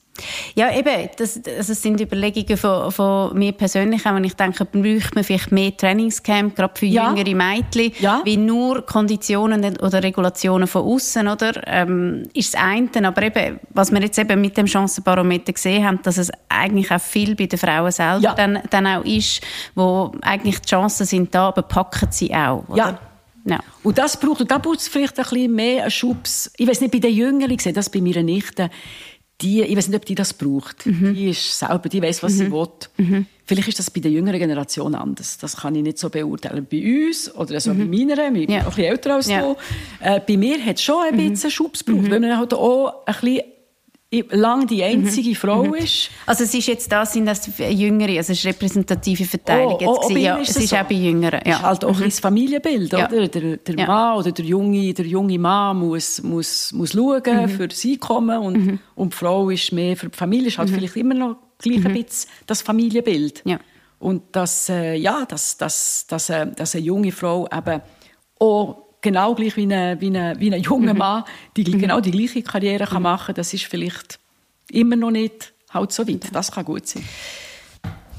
[0.56, 4.66] Ja, eben, das, also das sind Überlegungen von, von mir persönlich, auch wenn ich denke,
[4.66, 7.14] bräuchte man vielleicht mehr Trainingscamp, gerade für ja.
[7.14, 8.22] jüngere Mädchen, ja.
[8.24, 11.62] wie nur Konditionen oder Regulationen von außen, oder?
[11.68, 16.00] Ähm, ist das eine, aber eben, was wir jetzt eben mit dem Chancenbarometer gesehen haben,
[16.04, 18.34] dass es eigentlich auch viel bei den Frauen selber ja.
[18.34, 19.42] dann, dann auch ist,
[19.76, 22.78] wo eigentlich die Chancen sind da, aber packen sie auch, oder?
[22.78, 23.00] Ja.
[23.48, 23.60] Ja.
[23.84, 26.52] Und das braucht, und da braucht es vielleicht ein bisschen mehr einen Schubs.
[26.58, 28.70] Ich weiß nicht, bei den Jüngeren, ich sehe das bei meiner Nichte,
[29.42, 30.86] die, ich weiß nicht, ob die das braucht.
[30.86, 31.14] Mhm.
[31.14, 32.38] Die ist selber, die weiß, was mhm.
[32.38, 32.68] sie will.
[32.98, 33.26] Mhm.
[33.46, 35.38] Vielleicht ist das bei der jüngeren Generation anders.
[35.38, 36.68] Das kann ich nicht so beurteilen.
[36.70, 37.90] Bei uns, oder also bei mhm.
[37.90, 38.60] meiner, ich bin ja.
[38.60, 39.42] ein bisschen älter als ja.
[39.42, 39.56] du,
[40.02, 41.30] äh, bei mir hat es schon ein mhm.
[41.30, 42.12] bisschen Schubs gebraucht, mhm.
[42.12, 43.42] weil man halt auch ein bisschen
[44.12, 45.36] lang die einzige mhm.
[45.36, 45.76] Frau mhm.
[45.76, 46.10] ist.
[46.26, 49.78] Also es ist jetzt da sind das Jüngere, also es ist repräsentative Verteilung.
[49.82, 50.78] Oh, oh, ja, es ist so.
[50.78, 51.42] auch bei Jüngeren.
[51.46, 51.58] Ja.
[51.58, 52.04] Ist halt auch mhm.
[52.04, 53.08] ein Familienbild, ja.
[53.08, 53.28] oder?
[53.28, 53.86] Der, der ja.
[53.86, 57.50] Mann oder der junge, der junge Mann muss, muss, muss schauen mhm.
[57.50, 58.80] für das Einkommen und, mhm.
[58.96, 60.48] und die Frau ist mehr für die Familie.
[60.48, 60.76] ist halt mhm.
[60.76, 63.42] vielleicht immer noch gleich ein bisschen das Familienbild.
[63.46, 63.60] Ja.
[64.00, 67.82] Und dass, äh, ja, dass, dass, dass, äh, dass eine junge Frau eben
[68.40, 71.00] auch genau gleich wie ein, wie ein, wie ein junger mhm.
[71.00, 71.24] Mann
[71.56, 71.80] die, mhm.
[71.80, 73.04] genau die gleiche Karriere kann mhm.
[73.04, 74.20] machen kann, das ist vielleicht
[74.72, 76.34] immer noch nicht halt so weit.
[76.34, 77.04] Das kann gut sein.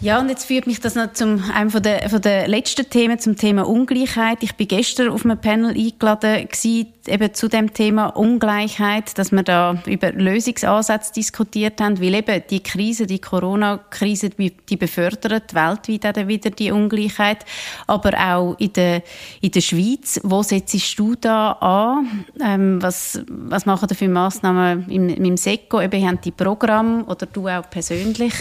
[0.01, 3.19] Ja, und jetzt führt mich das noch zum einem von der, von der letzten Themen,
[3.19, 4.45] zum Thema Ungleichheit.
[4.45, 9.43] Ich bin gestern auf einem Panel eingeladen gewesen, eben zu dem Thema Ungleichheit, dass wir
[9.43, 16.29] da über Lösungsansätze diskutiert haben, weil eben die Krise, die Corona-Krise, die befördert weltweit auch
[16.29, 17.45] wieder die Ungleichheit,
[17.89, 19.03] aber auch in der,
[19.41, 20.21] in der Schweiz.
[20.23, 22.25] Wo setzt du da an?
[22.41, 25.81] Ähm, was, was machen da für Massnahmen im, im SECO?
[25.81, 28.33] Eben, haben die Programme oder du auch persönlich?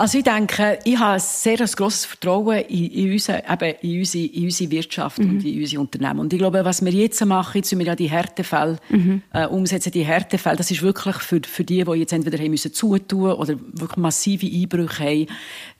[0.00, 4.24] Also ich denke, ich habe ein sehr grosses Vertrauen in, in, unsere, eben in, unsere,
[4.24, 5.28] in unsere Wirtschaft mhm.
[5.28, 6.20] und in unsere Unternehmen.
[6.20, 9.20] Und ich glaube, was wir jetzt machen, jetzt wir ja die Härtefälle mhm.
[9.34, 12.72] äh, umsetzen, die Härtefälle, das ist wirklich für, für die, die jetzt entweder haben müssen
[12.72, 15.26] zutun oder wirklich massive Einbrüche haben,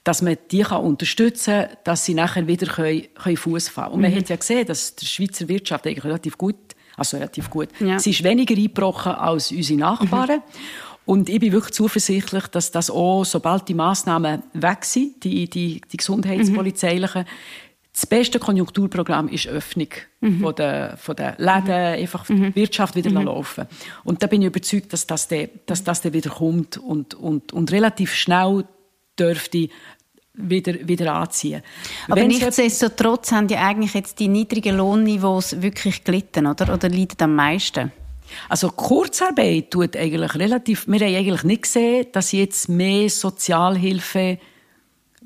[0.04, 4.00] dass man die kann unterstützen kann, dass sie nachher wieder können, können Fuß fassen Und
[4.00, 4.02] mhm.
[4.02, 6.56] man hat ja gesehen, dass die Schweizer Wirtschaft eigentlich relativ gut,
[6.94, 7.98] also relativ gut, ja.
[7.98, 10.40] sie ist weniger eingebrochen als unsere Nachbarn.
[10.40, 10.89] Mhm.
[11.04, 15.80] Und ich bin wirklich zuversichtlich, dass das auch, sobald die Massnahmen weg sind, die, die,
[15.80, 17.92] die gesundheitspolizeilichen, mhm.
[17.92, 19.88] das beste Konjunkturprogramm ist Öffnung
[20.20, 20.40] mhm.
[20.40, 22.02] von der, von der Läden, mhm.
[22.02, 22.52] einfach mhm.
[22.52, 23.26] die Wirtschaft wieder mhm.
[23.26, 23.66] laufen.
[24.04, 27.52] Und da bin ich überzeugt, dass das, de, dass das de wieder kommt und, und,
[27.52, 28.64] und relativ schnell
[29.18, 29.68] dürfte
[30.34, 31.62] wieder, wieder anziehen.
[32.08, 36.72] Aber nichtsdestotrotz haben ja eigentlich jetzt die niedrigen Lohnniveaus wirklich gelitten, oder?
[36.72, 37.92] Oder leiden am meisten?
[38.48, 44.38] Also Kurzarbeit tut eigentlich relativ, wir haben eigentlich nicht gesehen, dass es jetzt mehr Sozialhilfe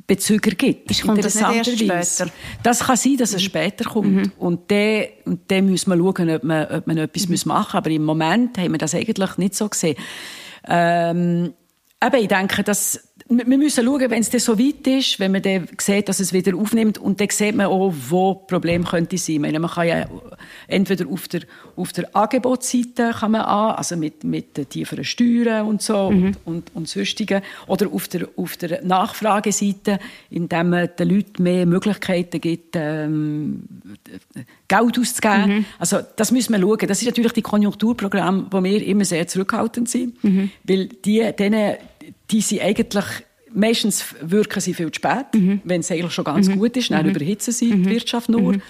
[0.06, 0.90] Bezüger gibt.
[0.90, 2.32] Das kommt das nicht erst später?
[2.62, 3.46] Das kann sein, dass es mhm.
[3.46, 4.12] später kommt.
[4.12, 4.32] Mhm.
[4.38, 7.36] Und dann, und dann müssen wir schauen, ob man, ob man etwas mhm.
[7.48, 7.74] machen muss.
[7.74, 9.96] Aber im Moment haben wir das eigentlich nicht so gesehen.
[10.66, 11.54] Ähm,
[12.00, 15.40] aber ich denke, dass wir müssen schauen, wenn es dann so weit ist, wenn man
[15.40, 19.40] dann sieht, dass es wieder aufnimmt und dann sieht man auch, wo Problem könnte sein.
[19.40, 20.06] Meine, man kann ja
[20.68, 21.40] entweder auf der,
[21.74, 26.24] auf der Angebotsseite kann man an, also mit, mit tieferen Steuern und so mhm.
[26.24, 31.64] und, und, und sonstigen, oder auf der, auf der Nachfrageseite, indem man den Leuten mehr
[31.64, 33.64] Möglichkeiten gibt, ähm,
[34.68, 35.58] Geld auszugeben.
[35.58, 35.64] Mhm.
[35.78, 36.88] Also das müssen wir schauen.
[36.88, 40.50] Das ist natürlich die Konjunkturprogramme, wo wir immer sehr zurückhaltend sind, mhm.
[40.64, 41.76] weil die, denen
[42.30, 43.04] die sind eigentlich
[43.54, 45.60] meistens wirken sie viel zu spät, mhm.
[45.64, 46.58] wenn es eigentlich schon ganz mhm.
[46.58, 47.12] gut ist, dann mhm.
[47.12, 47.90] überhitzen sie die mhm.
[47.90, 48.54] Wirtschaft nur.
[48.54, 48.62] Mhm.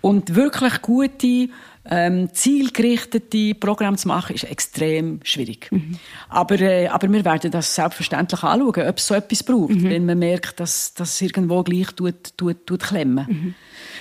[0.00, 1.48] Und wirklich gute,
[1.84, 5.68] ähm, zielgerichtete Programme zu machen, ist extrem schwierig.
[5.70, 5.96] Mhm.
[6.28, 10.18] Aber, äh, aber wir werden das selbstverständlich anschauen, ob es so etwas braucht, wenn man
[10.18, 13.54] merkt, dass das irgendwo gleich tut, tut, tut klemmen.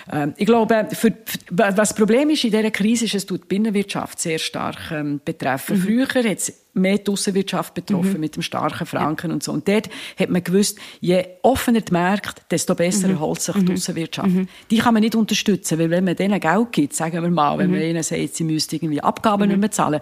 [0.07, 0.17] Mhm.
[0.17, 1.13] Ähm, ich glaube, für,
[1.49, 5.21] was das Problem ist in dieser Krise, ist, es tut die Binnenwirtschaft sehr stark ähm,
[5.23, 5.77] betreffen.
[5.77, 5.81] Mhm.
[5.81, 8.19] Früher hat es mehr die Aussenwirtschaft betroffen mhm.
[8.19, 9.33] mit dem starken Franken ja.
[9.33, 9.51] und so.
[9.51, 13.15] Und dort hat man gewusst, je offener die Märkte, desto besser mhm.
[13.15, 13.73] erholt sich die mhm.
[13.73, 14.29] Aussenwirtschaft.
[14.29, 14.47] Mhm.
[14.69, 17.67] Die kann man nicht unterstützen, weil wenn man denen Geld gibt, sagen wir mal, wenn
[17.67, 17.77] mhm.
[17.77, 19.99] man ihnen sagt, sie müssten irgendwie Abgaben nicht mehr zahlen,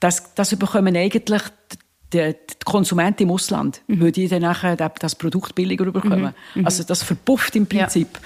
[0.00, 1.42] das, das bekommen eigentlich
[2.12, 2.34] die,
[2.64, 4.00] Konsumenten im Ausland, mhm.
[4.00, 6.34] weil die dann nachher das Produkt billiger bekommen.
[6.54, 6.60] Mhm.
[6.60, 6.66] mhm.
[6.66, 8.08] Also das verpufft im Prinzip.
[8.12, 8.20] Ja.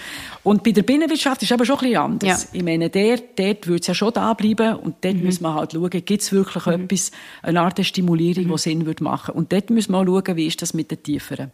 [0.45, 2.45] Und bei der Binnenwirtschaft ist es aber schon ein bisschen anders.
[2.45, 2.49] Ja.
[2.53, 5.23] Ich meine, der, dort würde es ja schon da bleiben und dort mhm.
[5.23, 6.85] müssen wir halt schauen, gibt es wirklich mhm.
[6.85, 7.11] etwas,
[7.43, 8.53] eine Art der Stimulierung, mhm.
[8.53, 9.35] die Sinn würde machen.
[9.35, 11.51] Und dort müssen wir auch schauen, wie ist das mit den tieferen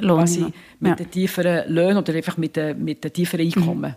[0.00, 0.46] Lohn, quasi
[0.80, 0.94] mit ja.
[0.94, 3.96] den tieferen Löhnen oder einfach mit den, mit den tieferen Einkommen.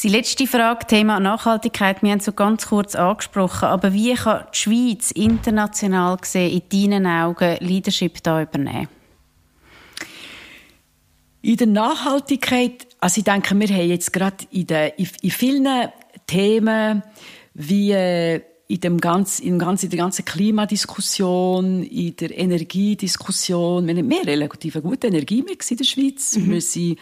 [0.00, 4.44] Die letzte Frage, Thema Nachhaltigkeit, wir haben es so ganz kurz angesprochen, aber wie kann
[4.54, 8.86] die Schweiz international gesehen in deinen Augen Leadership da übernehmen?
[11.42, 15.88] In der Nachhaltigkeit, also ich denke, wir haben jetzt gerade in, den, in, vielen
[16.28, 17.02] Themen
[17.54, 23.96] wie äh, in, dem ganz, in, ganz, in der ganzen Klimadiskussion, in der Energiediskussion, wir
[23.96, 26.36] haben mehr relativ gute Energiemix in der Schweiz.
[26.36, 26.50] Mhm.
[26.52, 26.98] Wir sind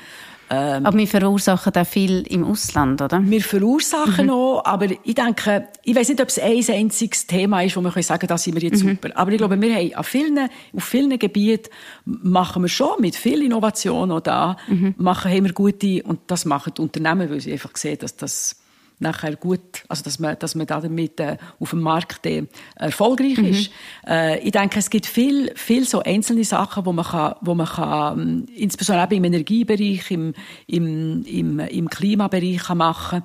[0.49, 3.20] ähm, aber wir verursachen auch viel im Ausland, oder?
[3.22, 4.32] Wir verursachen mhm.
[4.32, 7.90] auch, aber ich denke, ich weiß nicht, ob es ein einziges Thema ist, wo wir
[8.03, 8.90] sagen können, das sind wir jetzt mhm.
[8.90, 9.11] super.
[9.14, 11.70] Aber ich glaube, wir haben auf vielen, auf vielen Gebieten
[12.05, 14.94] machen wir schon mit viel Innovation auch da, mhm.
[14.99, 18.57] machen, haben wir gute, und das machen die Unternehmen, weil sie einfach sehen, dass das
[18.99, 23.44] nachher gut, also dass man, dass man damit äh, auf dem Markt äh, erfolgreich mhm.
[23.47, 23.70] ist.
[24.07, 27.66] Äh, ich denke, es gibt viel, viel so einzelne Sachen, wo man kann, wo man
[27.66, 30.34] kann, ähm, insbesondere eben im Energiebereich, im,
[30.66, 33.22] im, im, im Klimabereich kann machen.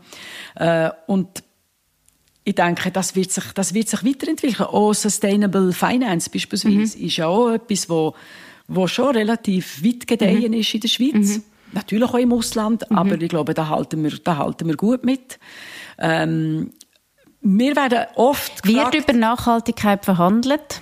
[0.55, 1.43] Äh, und
[2.43, 4.67] ich denke, das wird sich, das wird sich weiterentwickeln.
[4.67, 7.05] Auch Sustainable Finance beispielsweise mhm.
[7.05, 8.15] ist ja auch etwas, wo,
[8.67, 10.59] wo schon relativ weit gedeihen mhm.
[10.59, 11.41] ist in der Schweiz.
[11.73, 12.97] Natürlich auch im Ausland, mhm.
[12.97, 15.39] aber ich glaube, da halten wir, da halten wir gut mit.
[15.97, 16.71] Ähm,
[17.41, 20.81] wir werden oft gefragt, Wird über Nachhaltigkeit verhandelt?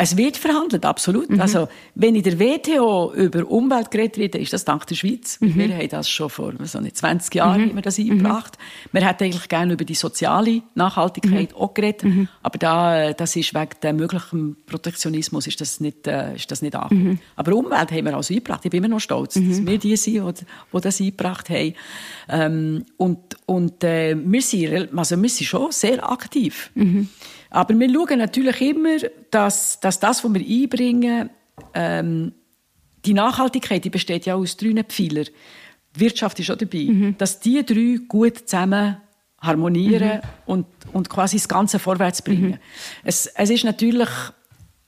[0.00, 1.28] Es wird verhandelt, absolut.
[1.28, 1.40] Mhm.
[1.40, 5.40] Also, wenn in der WTO über Umwelt geredet wird, ist das dank der Schweiz.
[5.40, 5.56] Mhm.
[5.56, 7.74] Wir haben das schon vor so 20 Jahren mhm.
[7.74, 8.58] wir das eingebracht.
[8.58, 8.88] Mhm.
[8.92, 11.56] Wir hätten eigentlich gerne über die soziale Nachhaltigkeit mhm.
[11.56, 12.28] auch geredet, mhm.
[12.44, 16.76] aber da, das ist wegen dem möglichen Protektionismus ist das nicht, äh, ist das nicht
[16.76, 17.08] angekommen.
[17.08, 17.18] Mhm.
[17.34, 18.64] Aber Umwelt haben wir also eingebracht.
[18.64, 21.74] Ich bin immer noch stolz, dass wir die sind, die, das eingebracht haben.
[22.28, 26.70] Ähm, und und äh, wir, sind, also wir sind schon sehr aktiv.
[27.50, 28.96] Aber wir schauen natürlich immer,
[29.30, 31.30] dass, dass das, was wir einbringen,
[31.74, 32.32] ähm,
[33.04, 35.26] die Nachhaltigkeit, die besteht ja aus drei Pfeilern.
[35.94, 36.84] Wirtschaft ist auch dabei.
[36.84, 37.14] Mhm.
[37.18, 38.98] Dass die drei gut zusammen
[39.40, 40.22] harmonieren mhm.
[40.46, 42.50] und, und quasi das Ganze vorwärts bringen.
[42.50, 42.58] Mhm.
[43.04, 44.08] Es, es ist natürlich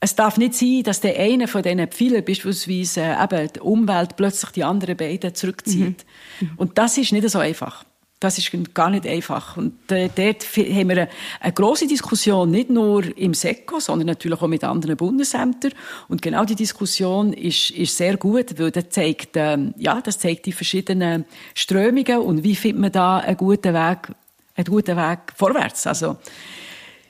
[0.03, 4.15] es darf nicht sein, dass der eine von diesen Pfeilern, beispielsweise äh, eben die Umwelt,
[4.15, 6.05] plötzlich die anderen beiden zurückzieht.
[6.39, 6.51] Mhm.
[6.57, 7.85] Und das ist nicht so einfach.
[8.21, 9.57] Das ist gar nicht einfach.
[9.57, 11.09] Und äh, dort haben wir eine,
[11.39, 15.71] eine große Diskussion, nicht nur im SECO, sondern natürlich auch mit anderen Bundesämtern.
[16.07, 20.45] Und genau die Diskussion ist, ist sehr gut, weil das zeigt, äh, ja, das zeigt
[20.45, 24.11] die verschiedenen Strömungen und wie findet man da einen guten Weg,
[24.55, 25.87] einen guten Weg vorwärts.
[25.87, 26.17] Also,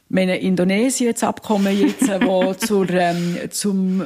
[0.08, 4.06] meine Indonesien, das Abkommen jetzt, äh, wo zur, ähm, zum, äh,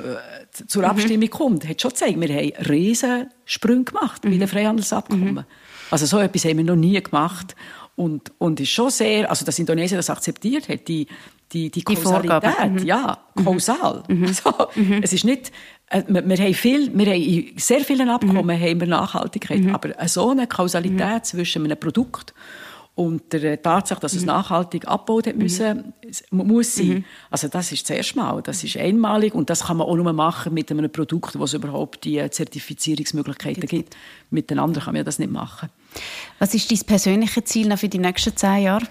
[0.66, 0.90] zur mhm.
[0.90, 4.32] Abstimmung kommt, hat schon gezeigt, wir haben Riesensprünge gemacht mhm.
[4.32, 5.46] bei den Freihandelsabkommen.
[5.92, 7.56] Also so etwas haben wir noch nie gemacht.
[7.96, 11.08] Und, und ist schon sehr, also dass Indonesien das akzeptiert hat, die,
[11.54, 12.86] die, die Kausalität, mhm.
[12.86, 13.46] ja, mhm.
[13.46, 14.04] kausal.
[14.10, 14.28] Mhm.
[14.34, 15.00] So, mhm.
[15.02, 15.52] Es ist nicht,
[15.90, 18.62] äh, wir, wir, haben viel, wir haben in sehr vielen Abkommen mhm.
[18.62, 19.76] haben wir Nachhaltigkeit, mhm.
[19.76, 22.34] aber so eine Kausalität zwischen einem Produkt
[22.96, 24.28] und der Tatsache, dass es mhm.
[24.28, 25.94] nachhaltig abgebaut hat müssen,
[26.32, 26.48] mhm.
[26.48, 26.88] muss sein.
[26.88, 27.06] Mhm.
[27.30, 30.14] Also das ist das erste Mal, das ist einmalig und das kann man auch nur
[30.14, 33.98] machen mit einem Produkt, wo es überhaupt die Zertifizierungsmöglichkeiten gibt.
[34.30, 35.70] Mit den anderen kann man das nicht machen.
[36.40, 38.88] Was ist dein persönliches Ziel für die nächsten zehn Jahre?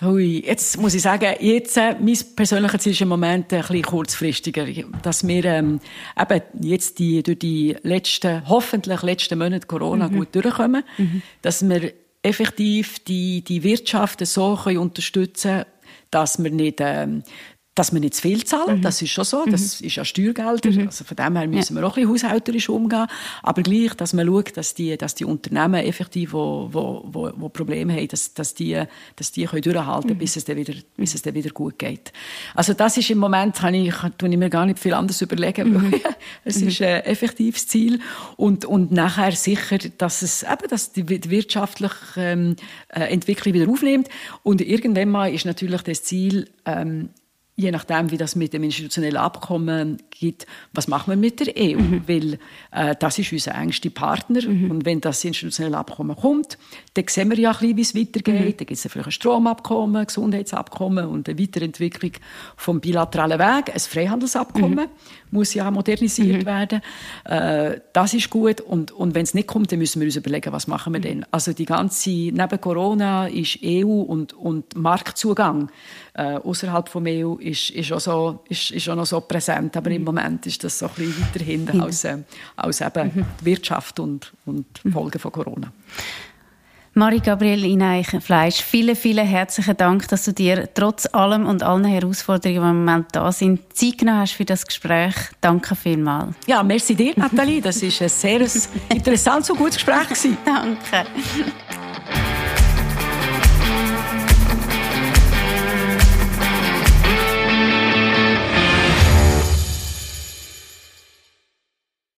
[0.00, 3.82] Hui, jetzt muss ich sagen, jetzt, äh, mein persönliches Ziel ist im Moment ein bisschen
[3.82, 4.64] kurzfristiger,
[5.02, 5.80] dass wir ähm,
[6.18, 10.16] eben jetzt die, durch die letzten, hoffentlich letzten Monate Corona mhm.
[10.18, 11.22] gut durchkommen, mhm.
[11.42, 11.92] dass wir
[12.22, 15.64] effektiv die, die Wirtschaft so können unterstützen
[16.10, 17.22] dass wir nicht ähm,
[17.78, 18.82] dass wir nicht zu viel zahlen, mhm.
[18.82, 19.86] das ist schon so, das mhm.
[19.86, 20.86] ist ja Steuergelder, mhm.
[20.86, 21.80] also von dem her müssen ja.
[21.80, 23.06] wir auch ein bisschen haushälterisch umgehen,
[23.42, 27.48] aber gleich, dass man schaut, dass die, dass die Unternehmen effektiv, wo, wo, wo, wo
[27.48, 28.82] Probleme haben, dass, dass die,
[29.14, 30.18] dass die können durchhalten, mhm.
[30.18, 32.12] bis es dann wieder, bis es dann wieder gut geht.
[32.54, 35.72] Also das ist im Moment, kann ich, kann ich mir gar nicht viel anderes überlegen,
[35.72, 35.94] mhm.
[36.44, 38.00] es ist ein effektives Ziel
[38.36, 42.56] und, und nachher sicher, dass es eben, dass die wirtschaftliche ähm,
[42.88, 44.08] äh, Entwicklung wieder aufnimmt
[44.42, 47.10] und irgendwann mal ist natürlich das Ziel, ähm,
[47.58, 51.80] je nachdem, wie das mit dem institutionellen Abkommen geht, was machen wir mit der EU?
[51.80, 52.02] Mhm.
[52.06, 52.38] Weil
[52.70, 54.48] äh, das ist unser engster Partner.
[54.48, 54.70] Mhm.
[54.70, 56.56] Und wenn das institutionelle Abkommen kommt,
[56.94, 58.34] dann sehen wir ja ein bisschen, wie es weitergeht.
[58.34, 58.56] Mhm.
[58.58, 62.12] Dann gibt es vielleicht ein Stromabkommen, ein Gesundheitsabkommen und eine Weiterentwicklung
[62.56, 63.74] vom bilateralen Weg.
[63.74, 65.27] Ein Freihandelsabkommen mhm.
[65.30, 66.46] Muss ja modernisiert mhm.
[66.46, 66.80] werden.
[67.24, 68.60] Äh, das ist gut.
[68.60, 71.04] Und, und wenn es nicht kommt, dann müssen wir uns überlegen, was machen wir mhm.
[71.04, 71.26] denn?
[71.30, 75.70] Also die ganze, neben Corona ist EU und, und Marktzugang
[76.14, 79.76] äh, außerhalb vom EU ist, ist, auch so, ist, ist auch noch so präsent.
[79.76, 80.06] Aber im mhm.
[80.06, 82.18] Moment ist das so ein bisschen weiter hinten als, äh,
[82.56, 83.24] als eben mhm.
[83.42, 84.92] Wirtschaft und, und mhm.
[84.92, 85.72] Folgen von Corona.
[86.98, 92.70] Marie-Gabriele Ineich-Fleisch, vielen, vielen herzlichen Dank, dass du dir trotz allem und allen Herausforderungen, die
[92.70, 95.14] im Moment da sind, Zeit genommen hast für das Gespräch.
[95.40, 96.34] Danke vielmals.
[96.48, 97.60] Ja, merci dir, Nathalie.
[97.60, 98.40] Das war ein sehr
[98.88, 100.08] interessantes und gutes Gespräch.
[100.44, 101.08] Danke.